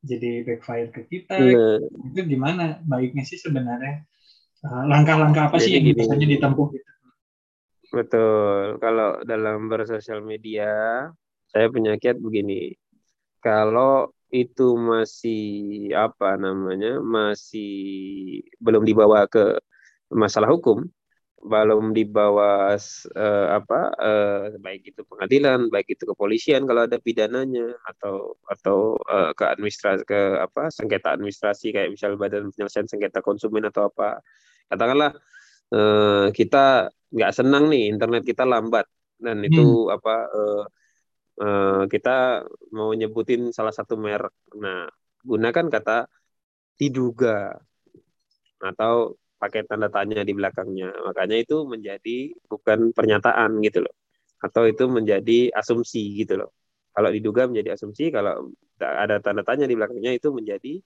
jadi 0.03 0.43
backfire 0.43 0.91
ke 0.91 1.01
kita, 1.07 1.39
nah. 1.39 1.77
itu 2.09 2.19
gimana 2.25 2.83
baiknya 2.83 3.23
sih 3.23 3.37
sebenarnya 3.39 4.03
eh, 4.65 4.83
langkah-langkah 4.91 5.53
apa 5.53 5.61
sih 5.61 5.77
yang 5.77 5.87
biasanya 5.93 6.27
ditempuh 6.35 6.67
gitu? 6.73 6.80
Betul. 7.91 8.79
Kalau 8.79 9.19
dalam 9.27 9.67
bersosial 9.67 10.23
media, 10.23 10.67
saya 11.51 11.67
punya 11.67 11.99
kiat 11.99 12.17
begini. 12.23 12.71
Kalau 13.43 14.15
itu 14.31 14.79
masih 14.79 15.43
apa 15.91 16.39
namanya, 16.39 17.03
masih 17.03 17.67
belum 18.63 18.87
dibawa 18.87 19.27
ke 19.27 19.59
masalah 20.07 20.47
hukum, 20.55 20.87
belum 21.43 21.91
dibawa 21.91 22.77
uh, 23.17 23.47
apa 23.59 23.79
uh, 23.97 24.55
baik 24.61 24.95
itu 24.95 25.01
pengadilan, 25.09 25.67
baik 25.67 25.91
itu 25.97 26.03
kepolisian 26.07 26.63
kalau 26.69 26.87
ada 26.87 26.95
pidananya 27.01 27.75
atau 27.91 28.39
atau 28.47 28.95
uh, 29.09 29.35
ke 29.35 29.43
administrasi 29.51 30.07
ke 30.07 30.19
apa 30.39 30.69
sengketa 30.71 31.17
administrasi 31.17 31.75
kayak 31.75 31.91
misal 31.91 32.15
badan 32.15 32.53
penyelesaian 32.55 32.87
sengketa 32.87 33.19
konsumen 33.19 33.67
atau 33.67 33.89
apa. 33.91 34.23
Katakanlah 34.71 35.11
uh, 35.73 36.29
kita 36.31 36.91
nggak 37.11 37.31
senang 37.35 37.67
nih 37.67 37.91
internet 37.91 38.23
kita 38.23 38.47
lambat 38.47 38.87
dan 39.19 39.37
itu 39.43 39.61
hmm. 39.61 39.95
apa 39.95 40.15
uh, 40.31 40.63
uh, 41.41 41.83
kita 41.87 42.45
mau 42.73 42.89
nyebutin 42.91 43.53
salah 43.53 43.73
satu 43.73 43.95
merek. 43.95 44.33
Nah, 44.57 44.89
gunakan 45.21 45.67
kata 45.69 46.09
diduga 46.79 47.53
atau 48.61 49.17
pakai 49.41 49.65
tanda 49.65 49.89
tanya 49.89 50.21
di 50.25 50.33
belakangnya. 50.37 50.93
Makanya 51.09 51.37
itu 51.41 51.65
menjadi 51.65 52.33
bukan 52.45 52.93
pernyataan 52.93 53.61
gitu 53.65 53.85
loh. 53.85 53.95
Atau 54.41 54.65
itu 54.69 54.85
menjadi 54.89 55.53
asumsi 55.53 56.17
gitu 56.21 56.41
loh. 56.41 56.49
Kalau 56.91 57.09
diduga 57.13 57.47
menjadi 57.47 57.77
asumsi, 57.77 58.09
kalau 58.11 58.51
ada 58.81 59.21
tanda 59.21 59.45
tanya 59.45 59.65
di 59.69 59.77
belakangnya 59.77 60.11
itu 60.17 60.33
menjadi 60.33 60.81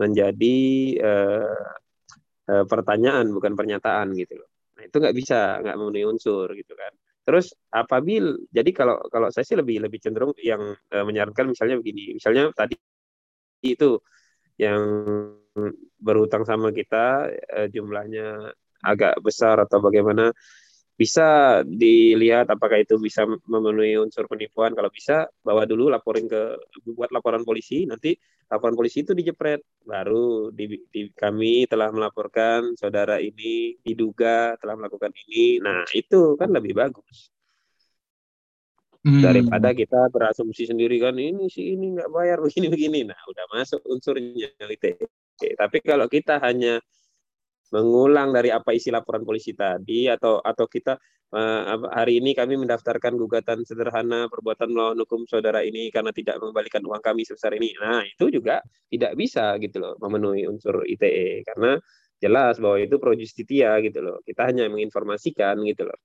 menjadi 0.00 0.56
uh, 1.02 1.70
uh, 2.50 2.64
pertanyaan 2.66 3.30
bukan 3.30 3.54
pernyataan 3.54 4.10
gitu 4.18 4.42
loh. 4.42 4.50
Nah, 4.74 4.82
itu 4.90 4.96
nggak 4.98 5.14
bisa, 5.14 5.62
nggak 5.62 5.76
memenuhi 5.78 6.04
unsur 6.10 6.50
gitu 6.58 6.74
kan. 6.74 6.90
Terus 7.22 7.54
apabila 7.70 8.34
jadi 8.50 8.70
kalau 8.74 8.98
kalau 9.06 9.30
saya 9.30 9.46
sih 9.46 9.54
lebih 9.54 9.86
lebih 9.86 10.02
cenderung 10.02 10.34
yang 10.42 10.74
uh, 10.74 11.04
menyarankan 11.06 11.54
misalnya 11.54 11.78
begini, 11.78 12.18
misalnya 12.18 12.50
tadi 12.50 12.74
itu 13.62 14.00
yang 14.58 14.82
berutang 16.00 16.42
sama 16.42 16.74
kita 16.74 17.30
uh, 17.30 17.68
jumlahnya 17.70 18.50
agak 18.80 19.20
besar 19.20 19.60
atau 19.60 19.78
bagaimana 19.84 20.32
bisa 21.00 21.60
dilihat 21.64 22.52
apakah 22.52 22.76
itu 22.84 23.00
bisa 23.00 23.24
memenuhi 23.48 23.96
unsur 23.96 24.28
penipuan. 24.28 24.76
Kalau 24.76 24.92
bisa, 24.92 25.24
bawa 25.40 25.64
dulu 25.64 25.88
laporin 25.88 26.28
ke 26.28 26.60
buat 26.92 27.08
laporan 27.08 27.40
polisi. 27.40 27.88
Nanti 27.88 28.12
laporan 28.52 28.76
polisi 28.76 29.00
itu 29.00 29.16
dijepret. 29.16 29.64
Baru 29.80 30.52
di, 30.52 30.76
di, 30.92 31.08
kami 31.16 31.64
telah 31.64 31.88
melaporkan 31.88 32.76
saudara 32.76 33.16
ini 33.16 33.80
diduga 33.80 34.60
telah 34.60 34.76
melakukan 34.76 35.08
ini. 35.24 35.56
Nah 35.64 35.88
itu 35.96 36.36
kan 36.36 36.52
lebih 36.52 36.76
bagus 36.76 37.32
hmm. 39.00 39.24
daripada 39.24 39.72
kita 39.72 40.12
berasumsi 40.12 40.68
sendiri 40.68 41.00
kan 41.00 41.16
ini 41.16 41.48
si 41.48 41.72
ini 41.72 41.96
nggak 41.96 42.10
bayar 42.12 42.38
begini 42.44 42.68
begini. 42.68 43.00
Nah 43.08 43.20
udah 43.24 43.44
masuk 43.56 43.80
unsurnya. 43.88 44.52
Oke, 44.60 45.56
tapi 45.56 45.80
kalau 45.80 46.04
kita 46.04 46.36
hanya 46.44 46.84
mengulang 47.70 48.34
dari 48.34 48.50
apa 48.50 48.74
isi 48.74 48.90
laporan 48.90 49.22
polisi 49.22 49.54
tadi 49.54 50.10
atau 50.10 50.42
atau 50.42 50.66
kita 50.66 50.98
uh, 51.34 51.86
hari 51.94 52.18
ini 52.18 52.34
kami 52.34 52.58
mendaftarkan 52.58 53.14
gugatan 53.14 53.62
sederhana 53.62 54.26
perbuatan 54.26 54.70
melawan 54.74 54.98
hukum 55.02 55.22
saudara 55.30 55.62
ini 55.62 55.88
karena 55.94 56.10
tidak 56.10 56.42
mengembalikan 56.42 56.82
uang 56.82 57.02
kami 57.02 57.22
sebesar 57.22 57.54
ini. 57.54 57.74
Nah, 57.78 58.02
itu 58.02 58.30
juga 58.30 58.62
tidak 58.90 59.14
bisa 59.14 59.54
gitu 59.62 59.78
loh 59.78 59.94
memenuhi 60.02 60.46
unsur 60.50 60.82
ITE 60.82 61.46
karena 61.46 61.78
jelas 62.20 62.60
bahwa 62.60 62.76
itu 62.82 62.98
pro 62.98 63.14
justitia 63.14 63.78
gitu 63.80 64.02
loh. 64.02 64.18
Kita 64.26 64.50
hanya 64.50 64.66
menginformasikan 64.68 65.62
gitu 65.64 65.88
loh. 65.88 65.98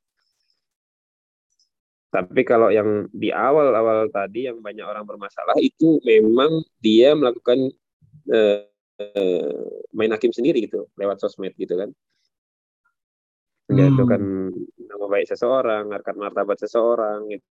Tapi 2.15 2.47
kalau 2.47 2.71
yang 2.71 3.11
di 3.11 3.27
awal-awal 3.27 4.07
tadi 4.07 4.47
yang 4.47 4.63
banyak 4.63 4.87
orang 4.87 5.03
bermasalah 5.03 5.59
itu 5.59 5.99
memang 6.07 6.63
dia 6.79 7.11
melakukan 7.11 7.67
eh, 8.31 8.71
main 9.91 10.11
hakim 10.11 10.31
sendiri 10.31 10.63
gitu 10.67 10.87
lewat 10.95 11.19
sosmed 11.19 11.55
gitu 11.59 11.75
kan. 11.75 11.89
Menjatuhkan 13.65 14.21
hmm. 14.21 14.87
nama 14.87 15.05
baik 15.09 15.27
seseorang, 15.27 15.89
harkat 15.89 16.15
martabat 16.15 16.57
seseorang 16.61 17.27
gitu. 17.33 17.45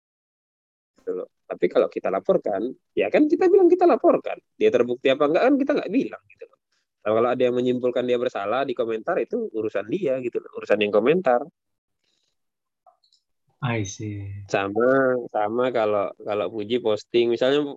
gitu 1.01 1.11
loh. 1.19 1.29
Tapi 1.43 1.65
kalau 1.67 1.91
kita 1.91 2.07
laporkan, 2.07 2.71
ya 2.95 3.11
kan 3.11 3.27
kita 3.27 3.51
bilang 3.51 3.67
kita 3.67 3.83
laporkan. 3.83 4.39
Dia 4.55 4.71
terbukti 4.71 5.11
apa 5.11 5.27
enggak 5.27 5.43
kan 5.43 5.53
kita 5.59 5.71
nggak 5.75 5.91
bilang 5.91 6.23
gitu 6.31 6.45
loh. 6.47 6.59
Kalau 7.03 7.27
ada 7.27 7.41
yang 7.43 7.55
menyimpulkan 7.59 8.07
dia 8.07 8.15
bersalah 8.15 8.63
di 8.63 8.71
komentar 8.71 9.19
itu 9.19 9.51
urusan 9.51 9.91
dia 9.91 10.23
gitu 10.23 10.39
loh, 10.39 10.51
urusan 10.63 10.79
yang 10.79 10.93
komentar. 10.95 11.43
I 13.63 13.83
see. 13.83 14.27
Sama 14.51 15.19
sama 15.31 15.71
kalau 15.71 16.11
kalau 16.19 16.47
Puji 16.51 16.83
posting 16.83 17.31
misalnya 17.31 17.75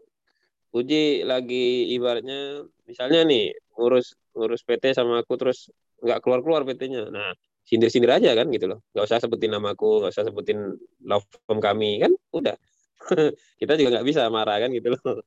Puji 0.70 1.24
lagi 1.24 1.90
ibaratnya 1.94 2.66
misalnya 2.84 3.24
nih 3.24 3.54
ngurus 3.76 4.16
ngurus 4.36 4.62
PT 4.66 4.92
sama 4.92 5.22
aku 5.22 5.34
terus 5.40 5.72
nggak 6.02 6.20
keluar 6.20 6.40
keluar 6.44 6.62
PT-nya. 6.68 7.08
Nah 7.08 7.32
sindir 7.66 7.90
sindir 7.90 8.12
aja 8.12 8.34
kan 8.36 8.46
gitu 8.52 8.70
loh. 8.70 8.78
Nggak 8.92 9.04
usah 9.08 9.18
sebutin 9.22 9.50
namaku, 9.54 10.04
nggak 10.04 10.12
usah 10.12 10.24
sebutin 10.28 10.76
love 11.02 11.26
from 11.48 11.58
kami 11.58 12.02
kan 12.02 12.12
udah. 12.30 12.56
Kita 13.60 13.72
juga 13.78 13.98
nggak 13.98 14.06
bisa 14.06 14.28
marah 14.28 14.60
kan 14.60 14.70
gitu 14.72 14.92
loh. 14.94 15.22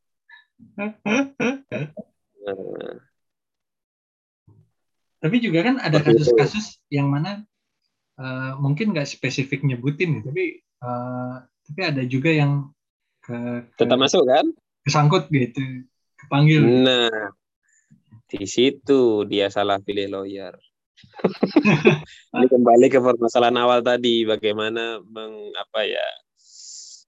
nah. 0.78 0.94
Tapi 5.20 5.36
juga 5.44 5.60
kan 5.68 5.84
ada 5.84 6.00
kasus-kasus 6.00 6.80
yang 6.88 7.12
mana 7.12 7.44
uh, 8.20 8.52
mungkin 8.60 8.92
nggak 8.92 9.08
spesifik 9.08 9.64
nyebutin 9.64 10.24
tapi 10.24 10.64
uh, 10.84 11.44
tapi 11.68 11.82
ada 11.84 12.04
juga 12.08 12.32
yang 12.32 12.72
ke, 13.24 13.68
ke 13.76 13.80
tetap 13.84 14.00
masuk 14.00 14.24
kan 14.28 14.48
kesangkut 14.90 15.30
gitu 15.30 15.86
kepanggil 16.26 16.66
nah 16.84 17.32
di 18.30 18.46
situ 18.50 19.24
dia 19.30 19.54
salah 19.54 19.78
pilih 19.80 20.10
lawyer 20.10 20.58
ini 22.36 22.48
kembali 22.50 22.92
ke 22.92 23.00
permasalahan 23.00 23.56
awal 23.62 23.80
tadi 23.80 24.28
bagaimana 24.28 25.00
meng 25.00 25.54
apa 25.56 25.88
ya 25.88 26.08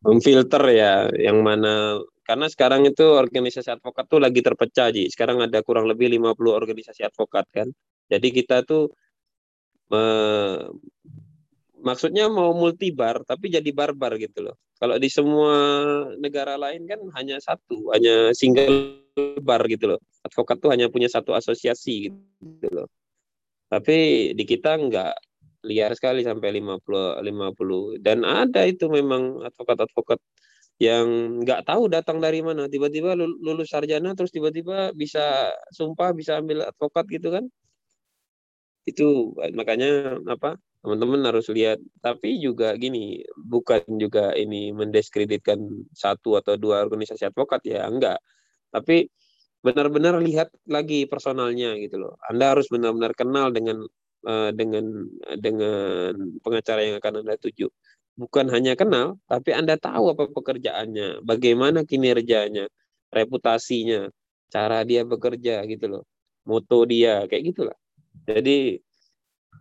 memfilter 0.01 0.63
ya 0.71 0.93
yang 1.17 1.43
mana 1.43 1.99
karena 2.31 2.47
sekarang 2.47 2.87
itu 2.87 3.03
organisasi 3.03 3.75
advokat 3.75 4.07
tuh 4.07 4.23
lagi 4.23 4.39
terpecah 4.39 4.87
Ji. 4.95 5.11
Sekarang 5.11 5.43
ada 5.43 5.59
kurang 5.67 5.83
lebih 5.83 6.07
50 6.07 6.31
organisasi 6.55 7.03
advokat 7.03 7.43
kan. 7.51 7.67
Jadi 8.07 8.27
kita 8.31 8.63
tuh 8.63 8.87
maksudnya 11.81 12.29
mau 12.29 12.53
multibar 12.53 13.25
tapi 13.25 13.51
jadi 13.51 13.69
barbar 13.73 14.15
gitu 14.21 14.49
loh. 14.49 14.55
Kalau 14.81 14.97
di 14.97 15.09
semua 15.13 15.53
negara 16.17 16.57
lain 16.57 16.89
kan 16.89 16.97
hanya 17.17 17.37
satu, 17.37 17.93
hanya 17.93 18.33
single 18.33 18.97
bar 19.41 19.61
gitu 19.69 19.93
loh. 19.93 19.99
Advokat 20.25 20.57
tuh 20.61 20.69
hanya 20.73 20.89
punya 20.89 21.09
satu 21.09 21.37
asosiasi 21.37 22.09
gitu 22.09 22.67
loh. 22.73 22.87
Tapi 23.69 24.31
di 24.33 24.43
kita 24.45 24.77
enggak 24.77 25.13
liar 25.61 25.93
sekali 25.93 26.25
sampai 26.25 26.57
50 26.57 27.21
50 27.21 28.01
dan 28.01 28.25
ada 28.25 28.65
itu 28.65 28.89
memang 28.89 29.45
advokat-advokat 29.45 30.17
yang 30.81 31.37
nggak 31.45 31.69
tahu 31.69 31.85
datang 31.85 32.17
dari 32.17 32.41
mana 32.41 32.65
tiba-tiba 32.65 33.13
lulus 33.13 33.69
sarjana 33.69 34.17
terus 34.17 34.33
tiba-tiba 34.33 34.89
bisa 34.97 35.53
sumpah 35.69 36.09
bisa 36.17 36.41
ambil 36.41 36.65
advokat 36.65 37.05
gitu 37.13 37.29
kan 37.29 37.45
itu 38.89 39.37
makanya 39.53 40.17
apa 40.25 40.57
teman-teman 40.81 41.21
harus 41.29 41.47
lihat. 41.53 41.79
Tapi 42.01 42.41
juga 42.41 42.73
gini 42.77 43.21
bukan 43.37 43.81
juga 44.01 44.33
ini 44.37 44.73
mendiskreditkan 44.73 45.61
satu 45.93 46.37
atau 46.41 46.57
dua 46.57 46.81
organisasi 46.85 47.29
advokat 47.29 47.61
ya 47.65 47.85
enggak. 47.87 48.19
Tapi 48.73 49.07
benar-benar 49.61 50.17
lihat 50.21 50.49
lagi 50.65 51.05
personalnya 51.05 51.77
gitu 51.77 52.01
loh. 52.01 52.13
Anda 52.29 52.57
harus 52.57 52.67
benar-benar 52.73 53.13
kenal 53.13 53.53
dengan 53.53 53.85
uh, 54.25 54.49
dengan 54.53 55.05
dengan 55.37 56.13
pengacara 56.41 56.81
yang 56.85 56.97
akan 56.97 57.25
anda 57.25 57.37
tuju. 57.37 57.69
Bukan 58.17 58.49
hanya 58.51 58.73
kenal 58.75 59.21
tapi 59.29 59.55
anda 59.55 59.77
tahu 59.79 60.13
apa 60.13 60.29
pekerjaannya 60.33 61.23
bagaimana 61.23 61.87
kinerjanya 61.87 62.67
reputasinya 63.13 64.11
cara 64.51 64.83
dia 64.83 65.07
bekerja 65.07 65.63
gitu 65.69 65.87
loh 65.87 66.03
moto 66.45 66.83
dia 66.89 67.25
kayak 67.29 67.43
gitulah. 67.53 67.77
Jadi 68.27 68.81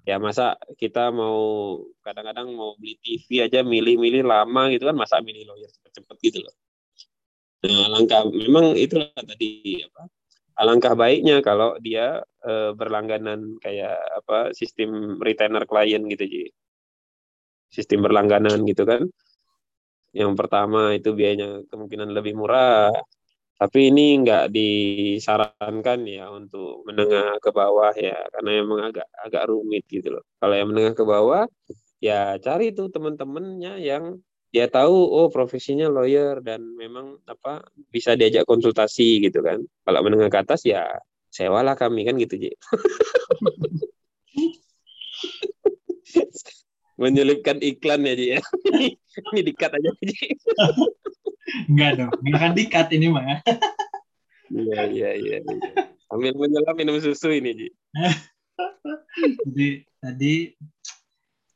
ya 0.08 0.16
masa 0.16 0.56
kita 0.80 1.12
mau 1.12 1.38
kadang-kadang 2.00 2.50
mau 2.56 2.74
beli 2.80 2.96
TV 2.98 3.46
aja 3.46 3.60
milih-milih 3.60 4.24
lama 4.24 4.72
gitu 4.72 4.88
kan 4.88 4.96
masa 4.96 5.20
milih 5.20 5.44
lawyer 5.46 5.70
cepet-cepet 5.70 6.16
gitu 6.24 6.38
loh. 6.46 6.54
Nah, 7.60 7.92
alangkah 7.92 8.24
memang 8.24 8.72
itulah 8.72 9.12
tadi 9.12 9.84
apa? 9.84 10.08
Alangkah 10.60 10.92
baiknya 10.96 11.44
kalau 11.44 11.76
dia 11.80 12.24
e, 12.40 12.72
berlangganan 12.72 13.60
kayak 13.60 13.96
apa 14.24 14.52
sistem 14.56 15.20
retainer 15.20 15.64
klien 15.68 16.00
gitu 16.08 16.24
Ji. 16.24 16.44
Sistem 17.68 18.04
berlangganan 18.04 18.64
gitu 18.64 18.88
kan. 18.88 19.04
Yang 20.16 20.32
pertama 20.40 20.96
itu 20.96 21.12
biayanya 21.14 21.64
kemungkinan 21.70 22.10
lebih 22.10 22.34
murah, 22.34 22.90
tapi 23.60 23.92
ini 23.92 24.24
nggak 24.24 24.48
disarankan 24.56 26.00
ya 26.08 26.32
untuk 26.32 26.80
menengah 26.88 27.36
ke 27.44 27.50
bawah 27.52 27.92
ya, 27.92 28.16
karena 28.32 28.50
emang 28.64 28.80
agak 28.88 29.04
agak 29.20 29.44
rumit 29.52 29.84
gitu 29.92 30.16
loh. 30.16 30.24
Kalau 30.40 30.54
yang 30.56 30.72
menengah 30.72 30.96
ke 30.96 31.04
bawah, 31.04 31.44
ya 32.00 32.40
cari 32.40 32.72
tuh 32.72 32.88
teman-temannya 32.88 33.76
yang 33.84 34.16
dia 34.48 34.66
tahu 34.66 34.96
oh 34.96 35.28
profesinya 35.28 35.92
lawyer 35.92 36.40
dan 36.40 36.64
memang 36.74 37.20
apa 37.28 37.62
bisa 37.92 38.16
diajak 38.16 38.48
konsultasi 38.48 39.20
gitu 39.28 39.44
kan. 39.44 39.60
Kalau 39.84 40.00
menengah 40.08 40.32
ke 40.32 40.40
atas 40.40 40.64
ya 40.64 40.88
sewalah 41.28 41.76
kami 41.76 42.08
kan 42.08 42.16
gitu 42.16 42.40
Ji. 42.40 42.50
Menyelipkan 47.00 47.56
iklan 47.64 48.04
ya 48.04 48.14
Ji 48.14 48.26
ya. 48.36 48.40
Ini 49.32 49.40
dikat 49.40 49.72
aja 49.72 49.90
Ji. 50.04 50.36
Enggak 51.72 51.90
dong, 51.96 52.12
enggak 52.20 52.38
akan 52.44 52.52
dikat 52.54 52.86
ini 52.94 53.08
mah. 53.10 53.42
Iya, 54.52 54.80
iya, 54.86 55.10
iya. 55.16 55.36
Ya. 55.42 55.56
Sambil 56.06 56.36
menyelam 56.36 56.76
minum 56.76 57.00
susu 57.00 57.32
ini, 57.32 57.56
Ji. 57.56 57.68
Jadi 59.48 59.68
tadi 59.98 60.34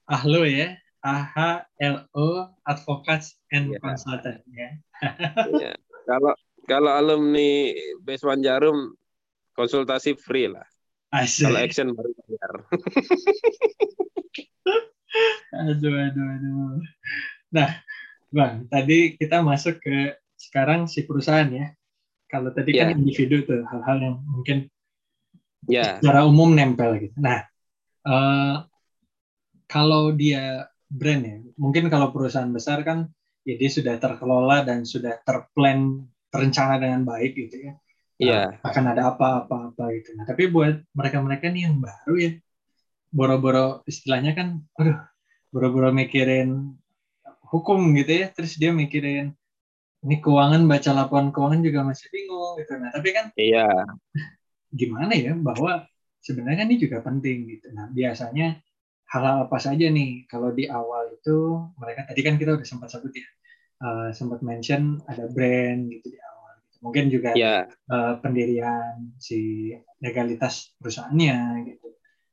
Ahlo 0.09 0.49
ya, 0.49 0.75
A 1.05 1.17
H 1.29 1.37
L 1.79 2.09
O 2.17 2.49
Advocats 2.65 3.37
and 3.53 3.71
ya. 3.71 3.79
Consultant 3.85 4.41
ya. 4.49 4.69
ya. 5.61 5.73
Kalau 6.09 6.33
kalau 6.65 6.91
alumni 6.91 7.77
Beswan 8.01 8.41
Jarum 8.41 8.97
konsultasi 9.53 10.17
free 10.17 10.49
lah. 10.49 10.65
Asik. 11.15 11.47
Kalau 11.47 11.59
action 11.61 11.89
baru 11.93 12.11
bayar. 12.25 12.53
aduh, 15.55 15.95
aduh, 16.11 16.27
aduh. 16.39 16.83
Nah, 17.55 17.71
Bang, 18.35 18.67
tadi 18.67 19.15
kita 19.15 19.47
masuk 19.47 19.79
ke 19.79 20.19
sekarang 20.35 20.91
si 20.91 21.07
perusahaan 21.07 21.47
ya. 21.47 21.71
Kalau 22.27 22.51
tadi 22.51 22.75
yeah. 22.75 22.91
kan 22.91 22.99
ya. 22.99 22.99
individu 22.99 23.47
tuh 23.47 23.63
hal-hal 23.63 23.97
yang 24.03 24.17
mungkin 24.27 24.67
yeah. 25.71 26.03
secara 26.03 26.27
umum 26.27 26.51
nempel 26.51 26.99
gitu. 26.99 27.15
Nah, 27.23 27.47
uh, 28.03 28.67
kalau 29.71 30.11
dia 30.11 30.67
brand 30.91 31.23
ya, 31.23 31.37
mungkin 31.55 31.87
kalau 31.87 32.11
perusahaan 32.11 32.51
besar 32.51 32.83
kan 32.83 33.07
ya 33.47 33.55
dia 33.55 33.71
sudah 33.71 34.03
terkelola 34.03 34.67
dan 34.67 34.83
sudah 34.83 35.21
terplan 35.23 36.11
terencana 36.35 36.83
dengan 36.83 37.07
baik 37.07 37.39
gitu 37.39 37.71
ya. 37.71 37.73
Iya. 38.19 38.31
Yeah. 38.35 38.47
akan 38.67 38.85
ada 38.95 39.15
apa-apa-apa 39.15 39.85
gitu. 39.95 40.19
Nah, 40.19 40.27
tapi 40.27 40.51
buat 40.51 40.83
mereka-mereka 40.91 41.51
nih 41.55 41.71
yang 41.71 41.79
baru 41.79 42.15
ya, 42.19 42.33
boro-boro 43.15 43.87
istilahnya 43.87 44.35
kan, 44.35 44.49
aduh, 44.75 44.99
boro-boro 45.55 45.95
mikirin 45.95 46.75
hukum 47.47 47.81
gitu 47.95 48.27
ya. 48.27 48.27
Terus 48.35 48.59
dia 48.59 48.75
mikirin 48.75 49.31
ini 50.05 50.17
keuangan 50.19 50.67
baca 50.67 50.91
laporan 50.91 51.31
keuangan 51.31 51.63
juga 51.63 51.81
masih 51.87 52.11
bingung 52.11 52.59
gitu. 52.59 52.75
Nah 52.77 52.91
tapi 52.91 53.09
kan 53.15 53.31
iya. 53.39 53.71
gimana 54.81 55.15
ya 55.15 55.33
bahwa 55.39 55.87
sebenarnya 56.19 56.67
ini 56.67 56.77
juga 56.83 56.99
penting 57.01 57.47
gitu. 57.55 57.71
Nah 57.71 57.87
biasanya 57.95 58.59
hal-hal 59.15 59.47
apa 59.47 59.59
saja 59.63 59.87
nih. 59.87 60.27
Kalau 60.27 60.51
di 60.51 60.67
awal 60.67 61.15
itu 61.15 61.71
mereka 61.79 62.11
tadi 62.11 62.21
kan 62.27 62.35
kita 62.35 62.59
udah 62.59 62.67
sempat 62.67 62.91
sebut 62.91 63.15
ya 63.15 63.29
uh, 63.85 64.09
sempat 64.15 64.41
mention 64.45 65.03
ada 65.09 65.29
brand 65.29 65.89
gitu 65.93 66.15
di 66.15 66.19
awal 66.21 66.53
gitu. 66.65 66.77
mungkin 66.85 67.05
juga 67.13 67.31
ya 67.37 67.69
uh, 67.91 68.21
pendirian 68.21 69.13
si 69.21 69.73
legalitas 70.01 70.73
perusahaannya 70.81 71.69
gitu 71.73 71.84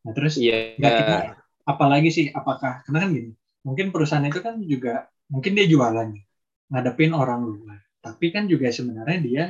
nah 0.01 0.11
terus 0.17 0.37
ya 0.41 0.75
kira 0.77 1.37
apalagi 1.61 2.09
sih 2.09 2.25
apakah 2.33 2.81
karena 2.85 3.05
kan 3.05 3.09
gini 3.13 3.31
mungkin 3.61 3.93
perusahaan 3.93 4.25
itu 4.25 4.41
kan 4.41 4.57
juga 4.65 5.07
mungkin 5.29 5.53
dia 5.55 5.65
jualan 5.69 6.09
ngadepin 6.71 7.11
orang 7.15 7.45
luar. 7.45 7.79
Tapi 8.01 8.33
kan 8.33 8.49
juga 8.49 8.71
sebenarnya 8.71 9.19
dia 9.21 9.45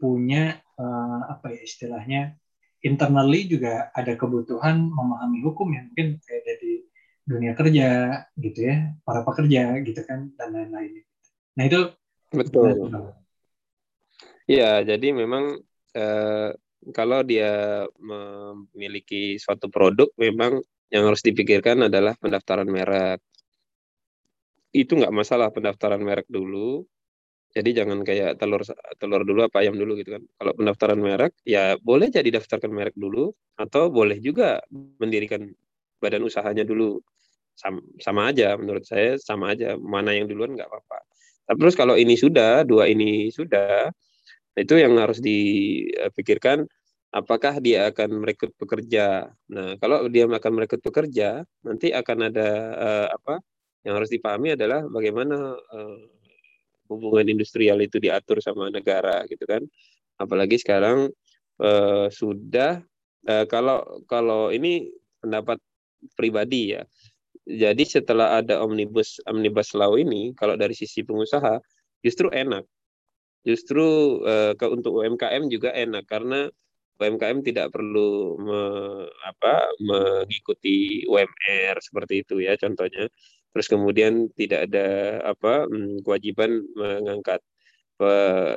punya 0.00 0.58
uh, 0.80 1.20
apa 1.28 1.52
ya 1.52 1.60
istilahnya 1.62 2.20
internally 2.80 3.48
juga 3.48 3.92
ada 3.92 4.16
kebutuhan 4.16 4.88
memahami 4.88 5.40
hukum 5.44 5.68
yang 5.72 5.88
mungkin 5.92 6.20
kayak 6.24 6.42
dari 6.44 6.72
dunia 7.24 7.56
kerja 7.56 7.88
gitu 8.36 8.60
ya 8.68 8.92
para 9.00 9.24
pekerja 9.24 9.80
gitu 9.80 10.00
kan 10.04 10.32
dan 10.36 10.52
lain-lain. 10.52 11.04
Nah 11.56 11.64
itu 11.64 11.80
betul. 12.28 12.92
ya 14.44 14.84
jadi 14.84 15.08
memang 15.16 15.56
eh, 15.96 16.50
kalau 16.92 17.24
dia 17.24 17.84
memiliki 17.96 19.40
suatu 19.40 19.72
produk 19.72 20.10
memang 20.20 20.60
yang 20.92 21.08
harus 21.08 21.24
dipikirkan 21.24 21.88
adalah 21.88 22.12
pendaftaran 22.20 22.68
merek 22.68 23.22
itu 24.74 24.92
nggak 24.98 25.14
masalah 25.14 25.54
pendaftaran 25.54 26.02
merek 26.02 26.26
dulu 26.26 26.82
jadi 27.54 27.70
jangan 27.70 28.02
kayak 28.02 28.42
telur 28.42 28.66
telur 28.98 29.22
dulu 29.22 29.46
apa 29.46 29.62
ayam 29.62 29.78
dulu 29.78 29.94
gitu 30.02 30.18
kan. 30.18 30.22
Kalau 30.42 30.52
pendaftaran 30.58 30.98
merek 30.98 31.32
ya 31.46 31.78
boleh 31.78 32.10
jadi 32.10 32.26
daftarkan 32.34 32.74
merek 32.74 32.98
dulu 32.98 33.30
atau 33.54 33.94
boleh 33.94 34.18
juga 34.18 34.58
mendirikan 34.98 35.46
badan 36.02 36.26
usahanya 36.26 36.66
dulu. 36.66 36.98
Sama, 37.54 37.78
sama 38.02 38.34
aja 38.34 38.58
menurut 38.58 38.82
saya 38.82 39.14
sama 39.22 39.54
aja 39.54 39.78
mana 39.78 40.10
yang 40.10 40.26
duluan 40.26 40.58
nggak 40.58 40.66
apa-apa. 40.66 40.98
Terus 41.54 41.78
kalau 41.78 41.94
ini 41.94 42.18
sudah 42.18 42.66
dua 42.66 42.90
ini 42.90 43.30
sudah 43.30 43.86
itu 44.54 44.74
yang 44.78 44.94
harus 44.98 45.18
dipikirkan 45.18 46.66
apakah 47.14 47.62
dia 47.62 47.90
akan 47.90 48.22
merekrut 48.22 48.54
pekerja. 48.58 49.30
Nah, 49.50 49.78
kalau 49.78 50.10
dia 50.10 50.26
akan 50.26 50.52
merekrut 50.54 50.82
pekerja, 50.82 51.46
nanti 51.62 51.94
akan 51.94 52.18
ada 52.30 52.48
uh, 52.74 53.06
apa? 53.14 53.38
Yang 53.86 53.94
harus 54.02 54.10
dipahami 54.10 54.48
adalah 54.58 54.80
bagaimana 54.88 55.54
uh, 55.58 55.98
hubungan 56.88 57.26
industrial 57.28 57.80
itu 57.80 57.96
diatur 58.00 58.40
sama 58.44 58.68
negara 58.68 59.24
gitu 59.28 59.44
kan 59.48 59.64
apalagi 60.20 60.60
sekarang 60.60 61.10
uh, 61.60 62.06
sudah 62.12 62.84
uh, 63.26 63.44
kalau 63.48 64.04
kalau 64.06 64.52
ini 64.52 64.92
pendapat 65.18 65.58
pribadi 66.14 66.76
ya 66.76 66.82
jadi 67.44 67.84
setelah 67.84 68.40
ada 68.40 68.60
omnibus 68.64 69.20
omnibus 69.28 69.72
law 69.76 69.96
ini 69.96 70.32
kalau 70.36 70.56
dari 70.56 70.76
sisi 70.76 71.04
pengusaha 71.04 71.60
justru 72.04 72.28
enak 72.32 72.64
justru 73.44 74.18
uh, 74.24 74.52
ke 74.56 74.66
untuk 74.66 74.98
UMKM 75.04 75.52
juga 75.52 75.70
enak 75.76 76.04
karena 76.08 76.48
UMKM 76.94 77.42
tidak 77.42 77.74
perlu 77.74 78.38
me, 78.38 78.60
apa, 79.26 79.66
mengikuti 79.82 81.02
UMR 81.10 81.76
seperti 81.82 82.22
itu 82.22 82.38
ya 82.40 82.54
contohnya. 82.54 83.10
Terus 83.54 83.66
kemudian 83.70 84.30
tidak 84.34 84.70
ada 84.70 84.86
apa 85.22 85.66
mm, 85.66 86.02
kewajiban 86.06 86.62
mengangkat 86.74 87.42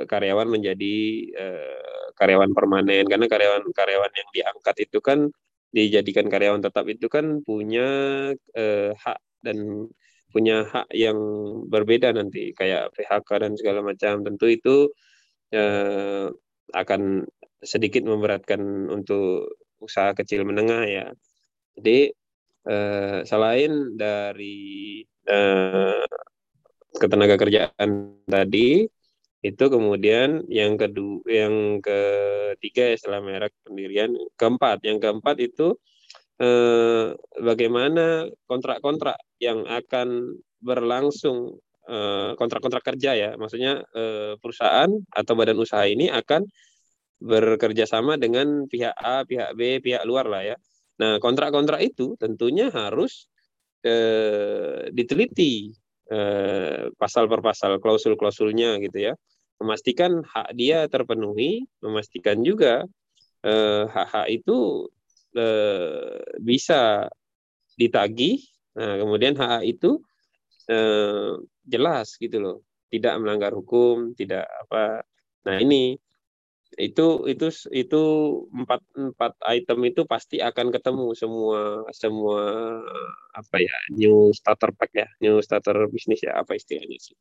karyawan 0.09 0.49
menjadi 0.49 0.95
uh, 1.37 2.07
karyawan 2.17 2.51
permanen. 2.53 3.05
Karena 3.05 3.25
karyawan-karyawan 3.29 4.13
yang 4.13 4.29
diangkat 4.33 4.75
itu 4.89 4.99
kan 5.01 5.29
dijadikan 5.73 6.25
karyawan 6.31 6.61
tetap 6.63 6.85
itu 6.89 7.05
kan 7.11 7.41
punya 7.45 7.87
uh, 8.33 8.91
hak 8.97 9.19
dan 9.45 9.89
punya 10.37 10.69
hak 10.69 10.93
yang 10.93 11.17
berbeda 11.65 12.13
nanti 12.13 12.53
kayak 12.53 12.93
PHK 12.93 13.29
dan 13.41 13.53
segala 13.57 13.81
macam. 13.81 14.21
Tentu 14.21 14.45
itu 14.53 14.75
uh, 15.57 16.29
akan 16.77 17.25
sedikit 17.65 18.05
memberatkan 18.05 18.61
untuk 18.93 19.57
usaha 19.81 20.13
kecil 20.13 20.45
menengah 20.45 20.85
ya. 20.85 21.05
Jadi 21.77 22.09
eh, 22.67 23.19
selain 23.23 23.93
dari 23.97 25.01
eh, 25.05 26.05
ketenaga 26.97 27.37
kerjaan 27.37 28.17
tadi 28.25 28.89
itu 29.45 29.65
kemudian 29.69 30.43
yang 30.49 30.75
kedua 30.75 31.21
yang 31.29 31.77
ketiga 31.79 32.93
ya 32.93 32.95
setelah 32.97 33.21
merek 33.21 33.53
pendirian 33.63 34.11
keempat. 34.35 34.81
Yang 34.83 34.97
keempat 35.05 35.35
itu 35.39 35.77
eh, 36.41 37.13
bagaimana 37.41 38.29
kontrak-kontrak 38.49 39.17
yang 39.41 39.65
akan 39.65 40.37
berlangsung 40.61 41.57
eh, 41.89 42.31
kontrak-kontrak 42.39 42.83
kerja 42.85 43.11
ya 43.17 43.29
maksudnya 43.37 43.83
eh, 43.93 44.33
perusahaan 44.41 44.89
atau 45.13 45.33
badan 45.37 45.57
usaha 45.57 45.85
ini 45.85 46.09
akan 46.09 46.45
bekerja 47.17 47.89
sama 47.89 48.13
dengan 48.21 48.69
pihak 48.69 48.93
A, 48.93 49.25
pihak 49.25 49.57
B, 49.57 49.81
pihak 49.81 50.05
luar 50.05 50.29
lah 50.29 50.45
ya 50.45 50.57
Nah, 50.97 51.21
kontrak-kontrak 51.21 51.79
itu 51.85 52.17
tentunya 52.17 52.73
harus 52.73 53.29
eh, 53.85 54.89
diteliti 54.89 55.69
eh, 56.09 56.89
pasal 56.97 57.29
per 57.29 57.41
pasal, 57.45 57.77
klausul-klausulnya 57.83 58.81
gitu 58.81 58.97
ya. 59.11 59.13
Memastikan 59.61 60.21
hak 60.25 60.53
dia 60.57 60.85
terpenuhi, 60.89 61.65
memastikan 61.85 62.41
juga 62.41 62.85
eh, 63.45 63.83
hak-hak 63.85 64.27
itu 64.33 64.89
eh, 65.37 66.19
bisa 66.41 67.07
ditagih. 67.79 68.41
Nah, 68.77 68.95
kemudian 69.01 69.33
-hak 69.37 69.61
itu 69.65 70.01
eh, 70.69 71.37
jelas 71.65 72.17
gitu 72.17 72.37
loh, 72.43 72.57
tidak 72.93 73.13
melanggar 73.21 73.51
hukum, 73.53 74.13
tidak 74.17 74.45
apa. 74.65 75.05
Nah, 75.47 75.57
ini 75.63 75.97
itu 76.75 77.23
itu 77.31 77.47
itu 77.71 78.01
empat 78.51 78.81
empat 78.93 79.33
item 79.47 79.79
itu 79.87 80.01
pasti 80.03 80.37
akan 80.43 80.67
ketemu 80.75 81.15
semua 81.15 81.87
semua 81.95 82.43
apa 83.31 83.57
ya 83.63 83.77
new 83.95 84.29
starter 84.35 84.71
pack 84.75 84.91
ya. 84.93 85.07
New 85.23 85.39
starter 85.39 85.87
bisnis 85.89 86.21
ya 86.27 86.37
apa 86.41 86.59
istilahnya 86.59 86.97
sih. 86.99 87.15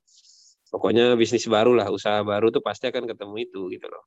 Pokoknya 0.73 1.15
bisnis 1.15 1.47
baru 1.47 1.73
lah 1.79 1.89
usaha 1.95 2.21
baru 2.27 2.51
tuh 2.51 2.63
pasti 2.65 2.91
akan 2.91 3.07
ketemu 3.07 3.35
itu 3.47 3.61
gitu 3.71 3.87
loh. 3.87 4.05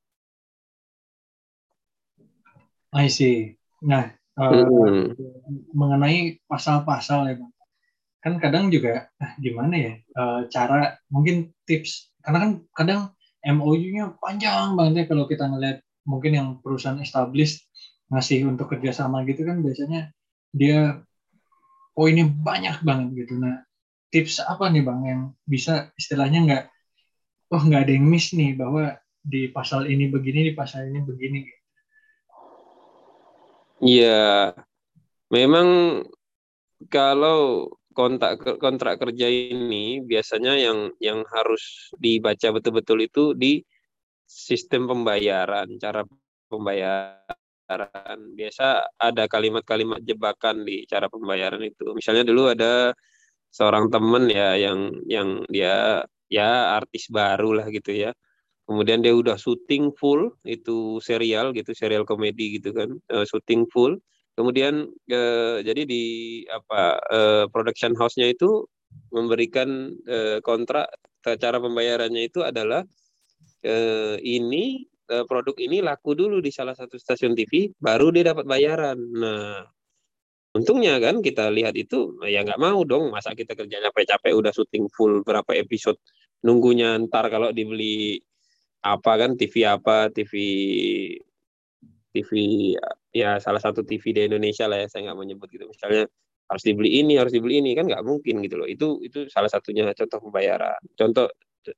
I 2.92 3.08
see 3.08 3.59
nah 3.84 4.12
uh, 4.40 5.14
mengenai 5.76 6.40
pasal-pasal 6.46 7.32
ya 7.32 7.36
bang 7.40 7.54
kan 8.20 8.34
kadang 8.44 8.68
juga 8.68 9.08
ah, 9.24 9.32
gimana 9.40 9.76
ya 9.80 9.94
uh, 10.20 10.42
cara 10.52 11.00
mungkin 11.08 11.56
tips 11.64 12.12
karena 12.20 12.38
kan 12.44 12.52
kadang 12.76 13.02
MOU-nya 13.40 14.20
panjang 14.20 14.76
banget 14.76 15.04
ya 15.04 15.06
kalau 15.08 15.24
kita 15.24 15.48
ngeliat 15.48 15.80
mungkin 16.04 16.32
yang 16.36 16.48
perusahaan 16.60 17.00
established 17.00 17.64
ngasih 18.12 18.50
untuk 18.50 18.74
kerjasama 18.74 19.24
gitu 19.24 19.48
kan 19.48 19.64
biasanya 19.64 20.12
dia 20.52 21.00
poinnya 21.94 22.26
banyak 22.26 22.82
banget 22.82 23.26
gitu. 23.26 23.38
Nah 23.38 23.62
tips 24.10 24.42
apa 24.42 24.68
nih 24.74 24.84
bang 24.84 25.02
yang 25.06 25.22
bisa 25.46 25.94
istilahnya 25.94 26.40
nggak 26.48 26.64
oh 27.54 27.62
nggak 27.62 27.86
ada 27.86 27.94
yang 27.94 28.08
miss 28.10 28.34
nih 28.34 28.58
bahwa 28.58 28.98
di 29.22 29.52
pasal 29.54 29.86
ini 29.86 30.10
begini 30.10 30.50
di 30.50 30.54
pasal 30.58 30.90
ini 30.90 31.00
begini. 31.06 31.40
Iya, 33.80 34.08
memang 35.32 35.68
kalau 36.92 37.68
kontrak 37.96 38.40
kontrak 38.64 38.96
kerja 39.04 39.28
ini 39.28 40.00
biasanya 40.04 40.56
yang 40.56 40.80
yang 41.04 41.20
harus 41.36 41.92
dibaca 42.00 42.48
betul-betul 42.56 43.00
itu 43.08 43.24
di 43.36 43.60
sistem 44.28 44.88
pembayaran, 44.92 45.68
cara 45.82 46.04
pembayaran. 46.52 48.20
Biasa 48.36 48.66
ada 49.00 49.24
kalimat-kalimat 49.32 50.02
jebakan 50.04 50.64
di 50.68 50.84
cara 50.90 51.08
pembayaran 51.12 51.62
itu. 51.64 51.94
Misalnya 51.96 52.24
dulu 52.28 52.52
ada 52.52 52.92
seorang 53.54 53.90
temen 53.94 54.30
ya 54.30 54.56
yang 54.60 54.80
yang 55.08 55.30
dia 55.50 56.04
ya 56.30 56.78
artis 56.78 57.10
baru 57.12 57.58
lah 57.64 57.68
gitu 57.74 57.92
ya. 57.96 58.12
Kemudian 58.70 59.02
dia 59.02 59.18
udah 59.18 59.34
syuting 59.34 59.90
full 59.98 60.30
itu 60.46 61.02
serial 61.02 61.58
gitu, 61.58 61.74
serial 61.74 62.06
komedi 62.06 62.62
gitu 62.62 62.70
kan, 62.70 62.94
uh, 63.10 63.26
syuting 63.26 63.66
full 63.74 63.98
Kemudian 64.40 64.88
eh, 65.12 65.60
jadi 65.68 65.84
di 65.84 66.04
apa 66.48 66.96
eh, 67.12 67.46
production 67.52 67.92
house-nya 67.92 68.32
itu 68.32 68.64
memberikan 69.12 69.92
eh, 70.08 70.40
kontrak 70.40 70.88
cara 71.20 71.60
pembayarannya 71.60 72.32
itu 72.32 72.40
adalah 72.48 72.88
eh, 73.68 74.16
ini 74.24 74.88
eh, 75.12 75.26
produk 75.28 75.60
ini 75.60 75.84
laku 75.84 76.16
dulu 76.16 76.40
di 76.40 76.56
salah 76.56 76.72
satu 76.72 76.96
stasiun 76.96 77.36
TV, 77.36 77.76
baru 77.84 78.16
dia 78.16 78.32
dapat 78.32 78.48
bayaran. 78.48 78.96
Nah, 78.96 79.60
untungnya 80.56 81.04
kan 81.04 81.20
kita 81.20 81.52
lihat 81.52 81.76
itu 81.76 82.24
ya 82.24 82.40
nggak 82.48 82.64
mau 82.64 82.88
dong 82.88 83.12
masa 83.12 83.36
kita 83.36 83.60
kerja 83.60 83.84
capek-capek 83.92 84.40
udah 84.40 84.56
syuting 84.56 84.88
full 84.96 85.20
berapa 85.28 85.52
episode 85.52 86.00
nunggunya 86.48 86.96
ntar 87.12 87.28
kalau 87.28 87.52
dibeli 87.52 88.24
apa 88.80 89.12
kan 89.20 89.36
TV 89.36 89.68
apa 89.68 90.08
TV 90.12 90.34
TV 92.10 92.32
ya 93.14 93.38
salah 93.38 93.62
satu 93.62 93.86
TV 93.86 94.16
di 94.16 94.22
Indonesia 94.26 94.66
lah 94.66 94.82
ya 94.82 94.88
saya 94.90 95.12
nggak 95.12 95.20
menyebut 95.20 95.48
gitu. 95.52 95.66
Misalnya 95.70 96.10
harus 96.50 96.64
dibeli 96.66 96.98
ini 96.98 97.14
harus 97.22 97.30
dibeli 97.30 97.62
ini 97.62 97.78
kan 97.78 97.86
nggak 97.86 98.02
mungkin 98.02 98.42
gitu 98.42 98.56
loh. 98.58 98.68
Itu 98.70 99.04
itu 99.06 99.30
salah 99.30 99.52
satunya 99.52 99.86
contoh 99.94 100.20
pembayaran. 100.24 100.82
Contoh 100.98 101.28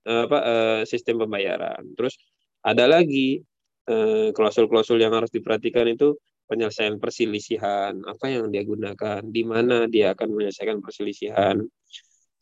apa 0.08 0.38
uh, 0.40 0.82
sistem 0.88 1.20
pembayaran. 1.26 1.84
Terus 1.98 2.16
ada 2.62 2.86
lagi 2.86 3.42
eh, 3.90 4.30
klausul-klausul 4.38 5.02
yang 5.02 5.14
harus 5.18 5.34
diperhatikan 5.34 5.90
itu 5.90 6.14
penyelesaian 6.46 7.00
perselisihan, 7.00 7.96
apa 8.04 8.26
yang 8.28 8.52
dia 8.52 8.68
gunakan, 8.68 9.24
di 9.24 9.44
mana 9.48 9.88
dia 9.88 10.12
akan 10.12 10.36
menyelesaikan 10.36 10.84
perselisihan. 10.84 11.64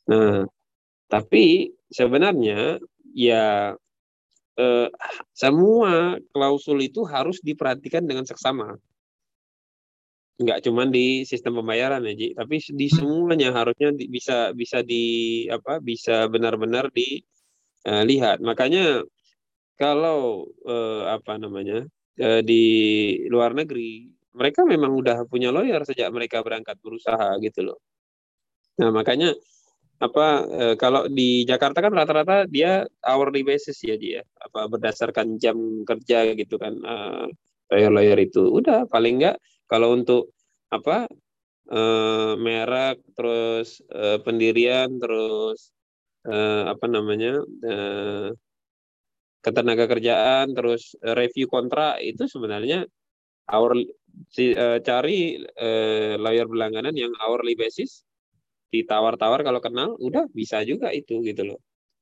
Nah, 0.09 0.49
tapi 1.05 1.69
sebenarnya 1.93 2.81
ya 3.13 3.77
eh, 4.59 4.87
semua 5.31 6.19
klausul 6.35 6.83
itu 6.83 7.07
harus 7.07 7.39
diperhatikan 7.39 8.03
dengan 8.03 8.27
seksama. 8.27 8.75
Enggak 10.39 10.63
cuma 10.63 10.87
di 10.87 11.27
sistem 11.27 11.59
pembayaran 11.59 11.99
ya, 12.07 12.13
Ji, 12.15 12.27
tapi 12.31 12.63
di 12.71 12.87
hmm. 12.87 12.95
semuanya 12.95 13.49
harusnya 13.51 13.91
di, 13.91 14.07
bisa 14.07 14.55
bisa 14.55 14.79
di 14.79 15.03
apa? 15.51 15.83
bisa 15.83 16.27
benar-benar 16.31 16.91
dilihat. 16.95 18.39
Eh, 18.39 18.45
Makanya 18.47 19.03
kalau 19.79 20.47
eh, 20.67 21.03
apa 21.11 21.39
namanya? 21.39 21.87
Eh, 22.19 22.43
di 22.43 22.63
luar 23.31 23.55
negeri, 23.55 24.11
mereka 24.35 24.67
memang 24.67 24.91
udah 24.91 25.23
punya 25.31 25.55
lawyer 25.55 25.79
sejak 25.87 26.11
mereka 26.11 26.43
berangkat 26.43 26.75
berusaha 26.83 27.39
gitu 27.39 27.71
loh. 27.71 27.79
Nah 28.79 28.91
makanya 28.91 29.35
apa 29.99 30.47
eh, 30.47 30.75
kalau 30.79 31.11
di 31.11 31.43
Jakarta 31.43 31.83
kan 31.83 31.91
rata-rata 31.91 32.47
dia 32.47 32.87
hourly 33.03 33.43
basis 33.43 33.83
ya 33.83 33.99
dia 33.99 34.23
apa 34.39 34.71
berdasarkan 34.71 35.35
jam 35.35 35.83
kerja 35.83 36.31
gitu 36.39 36.55
kan 36.55 36.73
uh, 36.87 37.27
lawyer-lawyer 37.69 38.19
itu. 38.23 38.47
Udah 38.47 38.87
paling 38.87 39.19
enggak 39.19 39.37
kalau 39.67 39.91
untuk 39.93 40.31
apa 40.71 41.05
uh, 41.71 42.33
merek 42.39 43.03
terus 43.13 43.83
uh, 43.91 44.17
pendirian 44.23 44.87
terus 45.03 45.75
uh, 46.25 46.71
apa 46.71 46.85
namanya 46.87 47.43
uh, 47.67 48.31
ketenaga 49.43 49.87
kerjaan 49.87 50.51
terus 50.55 50.95
review 50.99 51.47
kontrak 51.47 51.99
itu 52.03 52.27
sebenarnya 52.27 52.87
hourly 53.51 53.87
si, 54.31 54.55
uh, 54.55 54.79
cari 54.83 55.39
uh, 55.39 56.15
lawyer 56.19 56.47
berlangganan 56.47 56.95
yang 56.95 57.11
hourly 57.19 57.55
basis 57.55 58.03
ditawar-tawar 58.69 59.41
kalau 59.41 59.59
kenal 59.61 59.97
udah 59.97 60.29
bisa 60.33 60.61
juga 60.65 60.93
itu 60.93 61.21
gitu 61.25 61.53
loh 61.53 61.59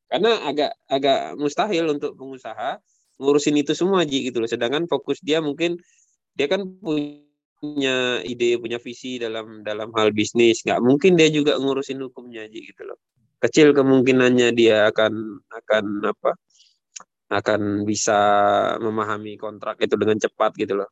karena 0.08 0.39
agak 0.47 0.71
agak 0.88 1.36
mustahil 1.36 1.88
untuk 1.91 2.15
pengusaha 2.15 2.80
ngurusin 3.19 3.60
itu 3.60 3.75
semua 3.75 4.08
Ji 4.08 4.30
gitu 4.30 4.39
loh 4.39 4.49
sedangkan 4.49 4.88
fokus 4.88 5.19
dia 5.19 5.43
mungkin 5.43 5.80
dia 6.38 6.47
kan 6.47 6.63
punya 6.77 8.21
ide 8.21 8.62
punya 8.62 8.77
visi 8.77 9.17
dalam 9.17 9.65
dalam 9.65 9.89
hal 9.97 10.13
bisnis 10.13 10.62
nggak 10.63 10.80
mungkin 10.80 11.17
dia 11.17 11.27
juga 11.34 11.60
ngurusin 11.60 11.99
hukumnya 12.03 12.45
Ji 12.47 12.71
gitu 12.71 12.88
loh 12.88 12.99
kecil 13.43 13.73
kemungkinannya 13.73 14.53
dia 14.53 14.89
akan 14.89 15.43
akan 15.49 15.86
apa 16.08 16.32
akan 17.27 17.84
bisa 17.84 18.19
memahami 18.80 19.36
kontrak 19.36 19.84
itu 19.84 19.99
dengan 19.99 20.15
cepat 20.15 20.56
gitu 20.56 20.80
loh. 20.80 20.89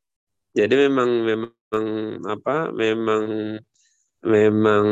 Jadi 0.55 0.87
memang 0.87 1.09
memang 1.23 1.85
apa? 2.27 2.71
Memang 2.75 3.55
memang 4.25 4.85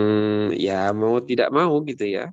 ya 0.54 0.94
mau 0.94 1.18
tidak 1.18 1.50
mau 1.50 1.82
gitu 1.82 2.06
ya. 2.06 2.30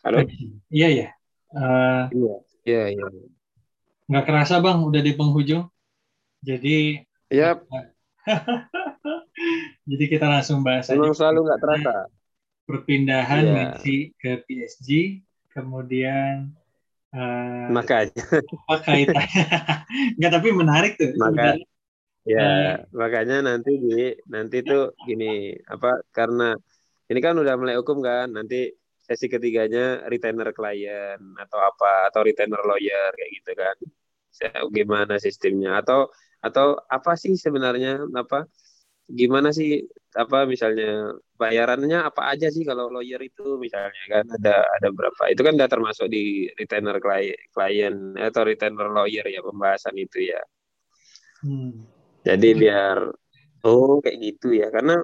Halo? 0.00 0.24
Iya 0.72 0.88
ya. 0.88 1.08
Uh, 1.52 2.06
iya, 2.14 2.34
iya, 2.64 2.82
iya. 2.94 3.06
Nggak 4.06 4.24
kerasa 4.24 4.62
bang, 4.62 4.78
udah 4.80 5.02
di 5.02 5.12
penghujung. 5.18 5.66
Jadi. 6.40 7.02
Yap. 7.28 7.66
Jadi 9.90 10.04
kita 10.10 10.26
langsung 10.26 10.62
bahas 10.62 10.88
Memang 10.90 11.12
aja. 11.12 11.18
selalu 11.18 11.38
nggak 11.46 11.60
terasa 11.62 11.94
perpindahan 12.66 13.44
yeah. 13.46 13.54
Messi 13.54 14.10
ke 14.18 14.42
PSG, 14.42 15.22
kemudian 15.54 16.50
uh, 17.14 17.70
makanya 17.70 18.26
apa 18.66 18.76
kaitannya? 18.82 19.44
Enggak 20.18 20.32
tapi 20.34 20.48
menarik 20.50 20.92
tuh. 20.98 21.14
Maka, 21.14 21.62
ya 22.26 22.42
uh, 22.42 22.74
makanya 22.90 23.38
nanti 23.38 23.78
di 23.78 24.10
nanti 24.26 24.66
tuh 24.66 24.98
gini 25.06 25.54
apa 25.70 26.02
karena 26.10 26.58
ini 27.06 27.20
kan 27.22 27.38
udah 27.38 27.54
mulai 27.54 27.78
hukum 27.78 28.02
kan 28.02 28.34
nanti 28.34 28.74
sesi 29.06 29.30
ketiganya 29.30 30.02
retainer 30.10 30.50
klien 30.50 31.22
atau 31.38 31.58
apa 31.62 32.10
atau 32.10 32.26
retainer 32.26 32.58
lawyer 32.66 33.14
kayak 33.14 33.30
gitu 33.38 33.52
kan. 33.54 33.76
Gimana 34.74 35.14
sistemnya? 35.22 35.78
Atau 35.78 36.10
atau 36.42 36.76
apa 36.90 37.14
sih 37.14 37.38
sebenarnya 37.38 38.02
apa 38.18 38.50
gimana 39.06 39.54
sih 39.54 39.86
apa 40.18 40.44
misalnya 40.50 41.14
bayarannya 41.38 42.02
apa 42.02 42.34
aja 42.34 42.50
sih 42.50 42.66
kalau 42.66 42.90
lawyer 42.90 43.22
itu 43.22 43.54
misalnya 43.62 44.02
kan 44.10 44.26
ada 44.26 44.66
ada 44.66 44.88
berapa? 44.90 45.22
Itu 45.30 45.46
kan 45.46 45.54
udah 45.54 45.70
termasuk 45.70 46.10
di 46.10 46.50
retainer 46.58 46.98
klien, 46.98 47.38
klien 47.54 47.94
atau 48.18 48.42
retainer 48.42 48.90
lawyer 48.90 49.24
ya 49.30 49.40
pembahasan 49.46 49.94
itu 49.94 50.34
ya. 50.34 50.42
Hmm. 51.46 51.95
Jadi 52.26 52.48
biar 52.58 52.98
oh 53.62 54.02
kayak 54.02 54.18
gitu 54.18 54.58
ya 54.58 54.68
karena 54.74 54.98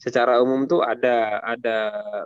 secara 0.00 0.40
umum 0.40 0.64
tuh 0.64 0.80
ada 0.80 1.44
ada 1.44 1.76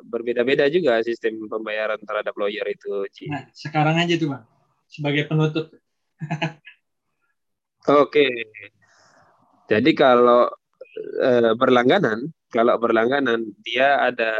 berbeda-beda 0.07 0.71
juga 0.71 1.03
sistem 1.03 1.51
pembayaran 1.51 1.99
terhadap 1.99 2.35
lawyer 2.39 2.67
itu 2.71 3.03
Ci. 3.11 3.27
nah 3.27 3.43
sekarang 3.51 3.99
aja 3.99 4.15
tuh 4.15 4.31
bang 4.31 4.45
sebagai 4.87 5.27
penutup 5.27 5.67
oke 8.03 8.29
jadi 9.69 9.91
kalau 9.93 10.49
Eh, 10.99 11.53
berlangganan, 11.55 12.27
kalau 12.51 12.75
berlangganan 12.81 13.55
dia 13.63 14.03
ada 14.03 14.35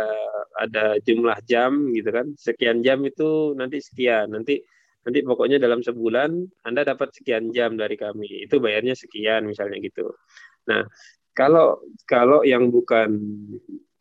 ada 0.59 0.99
jumlah 1.07 1.39
jam 1.47 1.91
gitu 1.95 2.11
kan. 2.11 2.27
Sekian 2.35 2.83
jam 2.83 2.99
itu 3.07 3.55
nanti 3.55 3.79
sekian. 3.79 4.35
Nanti 4.35 4.59
nanti 5.07 5.21
pokoknya 5.25 5.59
dalam 5.63 5.81
sebulan 5.81 6.31
Anda 6.67 6.83
dapat 6.87 7.15
sekian 7.15 7.51
jam 7.55 7.79
dari 7.79 7.95
kami. 7.95 8.47
Itu 8.47 8.59
bayarnya 8.59 8.99
sekian 8.99 9.47
misalnya 9.47 9.79
gitu. 9.83 10.15
Nah, 10.69 10.85
kalau 11.33 11.83
kalau 12.05 12.43
yang 12.43 12.69
bukan 12.73 13.15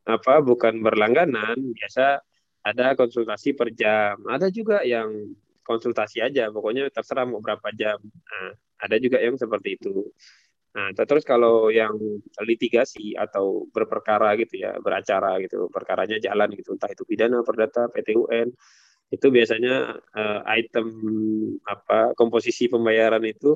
apa 0.08 0.40
bukan 0.40 0.80
berlangganan 0.80 1.60
biasa 1.76 2.24
ada 2.68 2.96
konsultasi 3.00 3.56
per 3.56 3.72
jam. 3.72 4.20
Ada 4.28 4.52
juga 4.52 4.84
yang 4.84 5.08
konsultasi 5.64 6.24
aja, 6.24 6.52
pokoknya 6.52 6.88
terserah 6.92 7.28
mau 7.28 7.40
berapa 7.44 7.72
jam. 7.76 8.00
Nah, 8.00 8.52
ada 8.80 8.96
juga 9.00 9.20
yang 9.20 9.36
seperti 9.36 9.80
itu. 9.80 10.08
Nah, 10.78 10.94
terus 10.94 11.26
kalau 11.26 11.74
yang 11.74 11.98
litigasi 12.44 13.18
atau 13.18 13.66
berperkara 13.74 14.38
gitu 14.38 14.62
ya, 14.62 14.78
beracara 14.78 15.42
gitu, 15.42 15.68
perkaranya 15.74 16.22
jalan 16.22 16.54
gitu, 16.54 16.78
entah 16.78 16.92
itu 16.92 17.02
pidana, 17.02 17.42
perdata, 17.42 17.90
PTUN, 17.90 18.54
itu 19.08 19.28
biasanya 19.32 19.96
uh, 19.96 20.42
item 20.52 20.88
apa 21.64 22.12
komposisi 22.12 22.68
pembayaran 22.68 23.24
itu 23.24 23.56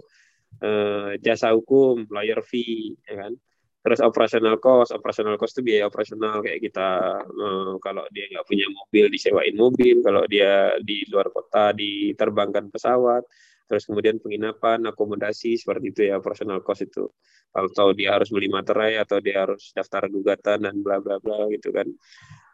uh, 0.64 1.16
jasa 1.20 1.52
hukum, 1.52 2.08
lawyer 2.08 2.40
fee, 2.44 2.96
ya 3.04 3.28
kan. 3.28 3.34
Terus 3.82 4.00
operational 4.06 4.62
cost, 4.62 4.94
operational 4.94 5.42
cost 5.42 5.58
itu 5.58 5.74
biaya 5.74 5.90
operasional 5.90 6.40
kayak 6.46 6.62
kita 6.62 6.90
uh, 7.26 7.74
kalau 7.82 8.06
dia 8.14 8.30
nggak 8.30 8.46
punya 8.46 8.70
mobil 8.70 9.10
disewain 9.10 9.56
mobil, 9.58 10.06
kalau 10.06 10.24
dia 10.30 10.78
di 10.86 11.04
luar 11.10 11.34
kota 11.34 11.74
diterbangkan 11.74 12.70
pesawat, 12.70 13.26
terus 13.66 13.90
kemudian 13.90 14.22
penginapan, 14.22 14.86
akomodasi 14.86 15.58
seperti 15.58 15.92
itu 15.92 16.02
ya 16.14 16.22
personal 16.22 16.62
cost 16.62 16.86
itu. 16.86 17.10
Tahu 17.52 17.92
dia 17.98 18.16
harus 18.16 18.32
beli 18.32 18.48
materai 18.48 18.96
atau 19.02 19.20
dia 19.20 19.44
harus 19.44 19.76
daftar 19.76 20.08
gugatan 20.08 20.64
dan 20.64 20.76
bla 20.80 21.04
bla 21.04 21.20
bla 21.20 21.50
gitu 21.52 21.74
kan. 21.74 21.90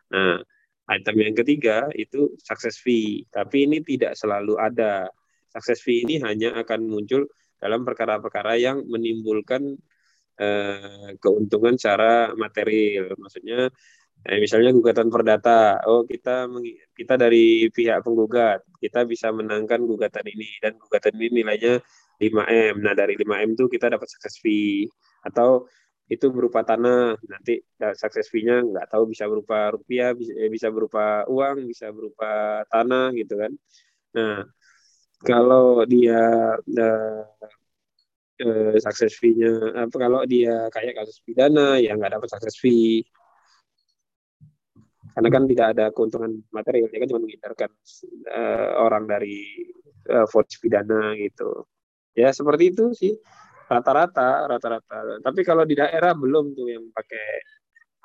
Nah, 0.09 0.41
item 0.87 1.15
yang 1.19 1.35
ketiga 1.35 1.87
itu 1.95 2.35
success 2.39 2.79
fee, 2.79 3.27
tapi 3.31 3.67
ini 3.67 3.83
tidak 3.83 4.15
selalu 4.15 4.55
ada. 4.59 5.07
Success 5.51 5.83
fee 5.83 6.03
ini 6.07 6.19
hanya 6.23 6.55
akan 6.63 6.87
muncul 6.87 7.27
dalam 7.57 7.83
perkara-perkara 7.87 8.59
yang 8.59 8.85
menimbulkan 8.87 9.75
eh, 10.39 11.09
keuntungan 11.19 11.75
secara 11.75 12.31
material. 12.35 13.15
Maksudnya 13.19 13.71
Nah, 14.25 14.37
misalnya 14.41 14.73
gugatan 14.73 15.13
perdata, 15.13 15.77
oh 15.85 16.01
kita 16.03 16.49
kita 16.97 17.13
dari 17.21 17.69
pihak 17.69 18.01
penggugat, 18.01 18.65
kita 18.81 19.05
bisa 19.05 19.29
menangkan 19.29 19.85
gugatan 19.85 20.25
ini 20.25 20.57
dan 20.57 20.73
gugatan 20.81 21.13
ini 21.21 21.43
nilainya 21.43 21.77
5M. 22.17 22.81
Nah, 22.81 22.93
dari 22.97 23.13
5M 23.13 23.53
itu 23.53 23.65
kita 23.69 23.93
dapat 23.93 24.07
success 24.09 24.41
fee 24.41 24.89
atau 25.21 25.69
itu 26.07 26.25
berupa 26.31 26.63
tanah, 26.63 27.19
nanti 27.27 27.59
success 27.99 28.31
fee-nya 28.31 28.63
nggak 28.63 28.87
tahu 28.87 29.11
bisa 29.11 29.27
berupa 29.27 29.75
rupiah, 29.75 30.15
bisa, 30.15 30.31
eh, 30.39 30.47
bisa 30.47 30.71
berupa 30.71 31.27
uang, 31.27 31.67
bisa 31.67 31.91
berupa 31.91 32.63
tanah 32.71 33.11
gitu 33.11 33.35
kan. 33.35 33.51
Nah, 34.15 34.47
kalau 35.19 35.83
dia 35.83 36.55
uh, 36.55 37.23
uh, 38.39 38.75
success 38.79 39.19
fee-nya 39.19 39.51
apa 39.83 39.95
kalau 39.99 40.23
dia 40.23 40.71
kayak 40.71 40.95
kasus 41.03 41.19
pidana 41.25 41.75
ya 41.81 41.91
nggak 41.99 42.15
dapat 42.15 42.29
success 42.31 42.55
fee. 42.55 43.03
Karena 45.11 45.29
kan 45.33 45.43
tidak 45.49 45.67
ada 45.73 45.85
keuntungan 45.91 46.45
material 46.53 46.87
dia 46.93 46.99
kan 47.01 47.09
cuma 47.09 47.21
menghindarkan 47.25 47.69
uh, 48.29 48.69
orang 48.85 49.09
dari 49.09 49.65
uh, 50.13 50.29
voice 50.29 50.55
pidana 50.61 51.17
gitu. 51.19 51.65
Ya 52.13 52.29
seperti 52.31 52.71
itu 52.71 52.93
sih 52.93 53.13
rata-rata 53.67 54.47
rata-rata. 54.47 55.19
Tapi 55.19 55.41
kalau 55.43 55.67
di 55.67 55.75
daerah 55.75 56.15
belum 56.15 56.55
tuh 56.55 56.67
yang 56.71 56.85
pakai 56.95 57.27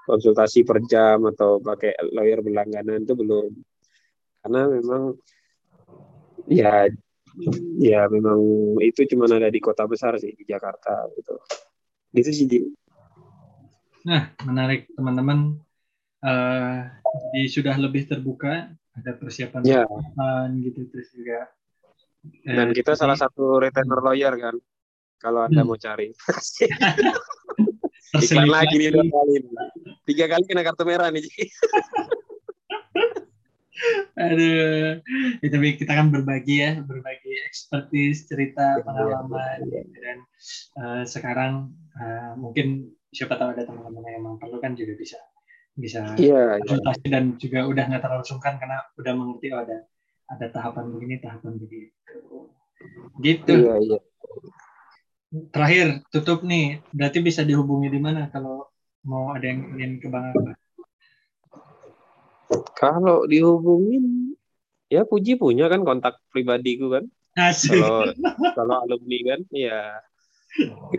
konsultasi 0.02 0.66
per 0.66 0.82
jam 0.90 1.22
atau 1.30 1.62
pakai 1.62 1.94
lawyer 2.10 2.42
berlangganan 2.42 3.06
itu 3.06 3.14
belum. 3.14 3.50
Karena 4.42 4.66
memang 4.66 5.14
ya 6.50 6.90
ya 7.78 8.10
memang 8.10 8.38
itu 8.82 9.06
cuma 9.14 9.30
ada 9.30 9.48
di 9.48 9.62
kota 9.62 9.86
besar 9.86 10.18
sih 10.18 10.34
di 10.34 10.42
Jakarta 10.42 11.06
gitu. 11.14 11.38
Gitu 12.12 12.30
sih 12.34 12.46
nah 14.02 14.34
menarik 14.42 14.90
teman-teman. 14.98 15.62
Uh, 16.22 16.86
jadi 17.34 17.50
sudah 17.50 17.74
lebih 17.82 18.06
terbuka 18.06 18.70
ada 18.94 19.10
persiapan 19.18 19.62
ya. 19.66 19.82
gitu 20.54 20.86
terus 20.90 21.10
juga. 21.14 21.50
Dan 22.46 22.70
uh, 22.70 22.74
kita 22.74 22.94
jadi, 22.94 23.00
salah 23.02 23.18
satu 23.18 23.58
retainer 23.58 23.98
lawyer 23.98 24.34
kan 24.38 24.54
kalau 25.22 25.46
anda 25.46 25.62
hmm. 25.62 25.68
mau 25.70 25.78
cari 25.78 26.10
iklan 28.26 28.50
lagi 28.50 28.74
nih 28.76 28.90
dua 28.90 29.06
kali 29.06 29.34
tiga 30.04 30.26
kali 30.26 30.42
kena 30.50 30.66
kartu 30.66 30.82
merah 30.82 31.08
nih 31.14 31.22
Aduh, 34.14 35.02
ya, 35.42 35.48
tapi 35.50 35.74
kita 35.74 35.98
kan 35.98 36.14
berbagi 36.14 36.62
ya, 36.62 36.78
berbagi 36.86 37.34
ekspertis, 37.50 38.30
cerita, 38.30 38.78
iya, 38.78 38.84
pengalaman, 38.86 39.58
ya, 39.66 39.82
ya. 39.82 39.98
dan 39.98 40.18
uh, 40.78 41.02
sekarang 41.02 41.74
uh, 41.98 42.38
mungkin 42.38 42.94
siapa 43.10 43.34
tahu 43.34 43.58
ada 43.58 43.66
teman-teman 43.66 44.06
yang 44.06 44.22
memang 44.22 44.36
perlu 44.38 44.62
kan 44.62 44.78
juga 44.78 44.94
bisa 44.94 45.18
bisa 45.74 46.14
ya, 46.14 46.62
konsultasi 46.62 47.06
ya. 47.08 47.10
dan 47.10 47.24
juga 47.40 47.66
udah 47.66 47.84
nggak 47.90 48.02
terlalu 48.04 48.24
sungkan 48.28 48.54
karena 48.60 48.78
udah 49.00 49.12
mengerti 49.18 49.46
oh 49.50 49.60
ada 49.66 49.78
ada 50.30 50.46
tahapan 50.52 50.84
begini, 50.92 51.14
tahapan 51.18 51.52
begitu. 51.58 51.96
Gitu. 53.18 53.52
Iya, 53.52 53.74
iya. 53.82 53.98
Terakhir 55.32 56.04
tutup 56.12 56.44
nih, 56.44 56.84
berarti 56.92 57.24
bisa 57.24 57.40
dihubungi 57.40 57.88
di 57.88 57.96
mana 57.96 58.28
kalau 58.28 58.68
mau 59.08 59.32
ada 59.32 59.48
yang 59.48 59.64
ingin 59.72 59.92
ke 59.96 60.12
Bang 60.12 60.28
Abah? 60.28 60.52
Kalau 62.76 63.24
dihubungin, 63.24 64.36
ya 64.92 65.08
Puji 65.08 65.40
punya 65.40 65.72
kan 65.72 65.88
kontak 65.88 66.20
pribadiku 66.28 66.92
kan. 66.92 67.08
Asik. 67.32 67.80
Kalau 67.80 68.12
kalau 68.52 68.74
alumni 68.84 69.18
kan, 69.32 69.40
ya. 69.56 70.04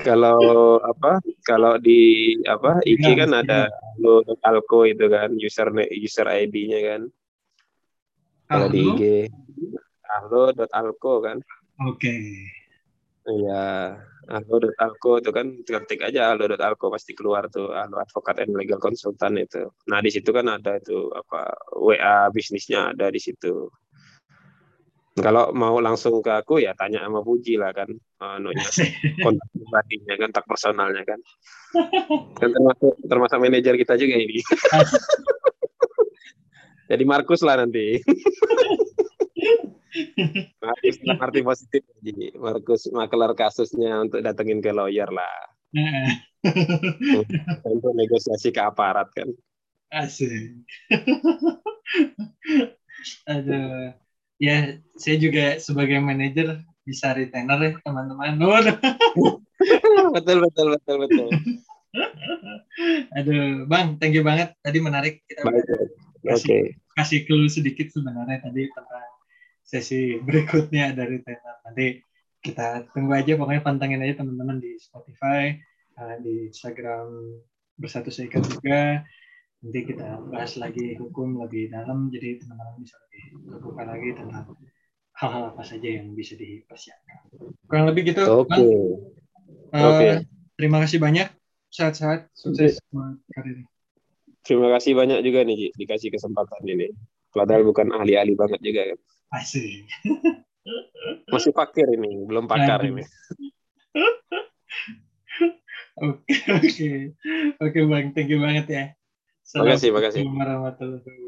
Kalau 0.01 0.81
apa? 0.81 1.21
Kalau 1.45 1.77
di 1.77 2.33
apa 2.49 2.81
IG 2.81 3.05
kan 3.13 3.37
ada 3.37 3.69
lo 4.01 4.25
alko 4.41 4.89
itu 4.89 5.05
kan 5.13 5.29
user 5.37 5.69
user 5.93 6.25
ID-nya 6.25 6.79
kan. 6.81 7.01
Kalau 8.49 8.67
di 8.73 8.81
IG 8.81 9.01
alko 10.73 11.21
kan. 11.21 11.37
Oke. 11.85 12.01
Okay. 12.01 12.23
Iya. 13.29 14.01
Aldo.alko 14.23 15.19
itu 15.19 15.31
kan 15.35 15.47
ketik 15.63 16.07
aja 16.07 16.31
aldo.alko 16.31 16.87
pasti 16.87 17.11
keluar 17.11 17.51
tuh 17.51 17.75
Aldo 17.75 17.99
Advokat 17.99 18.43
and 18.43 18.55
Legal 18.55 18.79
Consultant 18.79 19.35
itu. 19.35 19.67
Nah 19.91 19.99
di 19.99 20.09
situ 20.11 20.31
kan 20.31 20.47
ada 20.47 20.79
itu 20.79 21.11
apa 21.11 21.51
WA 21.75 22.31
bisnisnya 22.31 22.95
ada 22.95 23.11
di 23.11 23.19
situ. 23.19 23.67
Kalau 25.13 25.53
mau 25.53 25.77
langsung 25.77 26.25
ke 26.25 26.31
aku 26.33 26.57
ya 26.57 26.73
tanya 26.73 27.05
sama 27.05 27.21
Puji 27.21 27.53
lah 27.53 27.69
kan, 27.69 27.85
anunya 28.17 28.65
kontak 29.23 29.45
pribadinya, 29.53 30.13
kontak 30.17 30.43
personalnya 30.49 31.05
kan. 31.05 31.19
Dan 32.41 32.49
termasuk 32.49 32.93
termasuk 33.05 33.37
manajer 33.37 33.77
kita 33.77 33.93
juga 33.93 34.17
ini. 34.17 34.41
Jadi 36.89 37.03
Markus 37.05 37.45
lah 37.45 37.61
nanti. 37.61 38.01
Markus 40.63 40.97
arti 41.05 41.41
positif 41.45 41.81
jadi 42.01 42.33
Markus 42.37 42.89
makelar 42.89 43.37
kasusnya 43.37 44.01
untuk 44.01 44.25
datengin 44.25 44.59
ke 44.59 44.73
lawyer 44.73 45.09
lah. 45.09 45.37
untuk 47.73 47.91
negosiasi 47.97 48.53
ke 48.53 48.61
aparat 48.61 49.09
kan. 49.13 49.29
Asik. 49.93 50.65
Aduh. 53.29 53.93
Ya, 54.41 54.81
saya 54.97 55.15
juga 55.21 55.61
sebagai 55.61 56.01
manajer 56.01 56.65
bisa 56.83 57.15
retainer 57.15 57.59
ya 57.61 57.71
teman-teman. 57.85 58.35
betul 60.17 60.37
betul 60.43 60.67
betul 60.75 60.95
betul. 61.07 61.27
Aduh, 63.13 63.69
Bang, 63.69 64.01
thank 64.01 64.17
you 64.17 64.25
banget. 64.25 64.57
Tadi 64.65 64.77
menarik 64.81 65.21
kita 65.29 65.45
Baik, 65.45 65.63
kasih, 66.25 66.49
okay. 66.49 66.63
kasih 66.97 67.19
clue 67.29 67.47
sedikit 67.47 67.93
sebenarnya 67.93 68.41
tadi 68.41 68.67
tentang 68.73 69.12
sesi 69.63 70.19
berikutnya 70.19 70.93
dari 70.93 71.23
tenar. 71.23 71.63
Nanti 71.65 71.99
kita 72.43 72.91
tunggu 72.91 73.15
aja 73.15 73.39
pokoknya 73.39 73.63
pantengin 73.63 74.03
aja 74.03 74.19
teman-teman 74.19 74.59
di 74.59 74.75
Spotify, 74.75 75.55
uh, 75.95 76.15
di 76.19 76.51
Instagram 76.51 77.39
bersatu 77.79 78.11
seikat 78.11 78.43
juga. 78.45 79.01
Nanti 79.63 79.79
kita 79.87 80.19
bahas 80.27 80.59
lagi 80.59 80.99
hukum 80.99 81.39
lebih 81.39 81.71
dalam, 81.71 82.11
jadi 82.11 82.43
teman-teman 82.43 82.83
bisa 82.83 82.99
lebih 83.07 83.23
terbuka 83.47 83.83
lagi 83.87 84.09
tentang 84.11 84.45
hal-hal 85.15 85.43
apa 85.55 85.63
saja 85.63 85.87
yang 85.87 86.11
bisa 86.11 86.35
dipersiapkan. 86.35 87.31
Kurang 87.71 87.87
lebih 87.87 88.11
gitu, 88.11 88.27
Oke. 88.27 88.59
Okay. 88.59 88.75
Uh, 89.71 89.87
okay. 89.87 90.11
Terima 90.59 90.83
kasih 90.83 90.99
banyak. 90.99 91.31
Sehat-sehat, 91.73 92.29
sukses 92.37 92.77
karir. 93.33 93.65
Terima 94.43 94.67
kasih 94.75 94.93
banyak 94.93 95.23
juga 95.23 95.47
nih 95.47 95.71
dikasih 95.79 96.11
kesempatan 96.11 96.61
ini. 96.67 96.91
Padahal 97.31 97.63
bukan 97.65 97.89
ahli-ahli 97.95 98.35
banget 98.35 98.59
juga 98.61 98.93
kan. 98.93 98.99
Asik. 99.33 99.89
Masih 101.27 101.51
pakir 101.51 101.89
ini, 101.89 102.23
belum 102.29 102.45
pakar 102.45 102.85
ini. 102.85 103.01
Oke, 105.97 106.33
oke. 106.57 106.89
Oke, 107.61 107.79
Bang. 107.85 108.13
Thank 108.13 108.29
you 108.33 108.39
banget 108.41 108.65
ya. 108.69 108.85
Terima 109.43 109.73
kasih, 109.73 109.93
terima 109.93 110.01
kasih. 110.01 110.21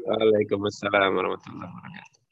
Waalaikumsalam 0.06 1.10
warahmatullahi 1.14 1.70
wabarakatuh. 1.70 2.25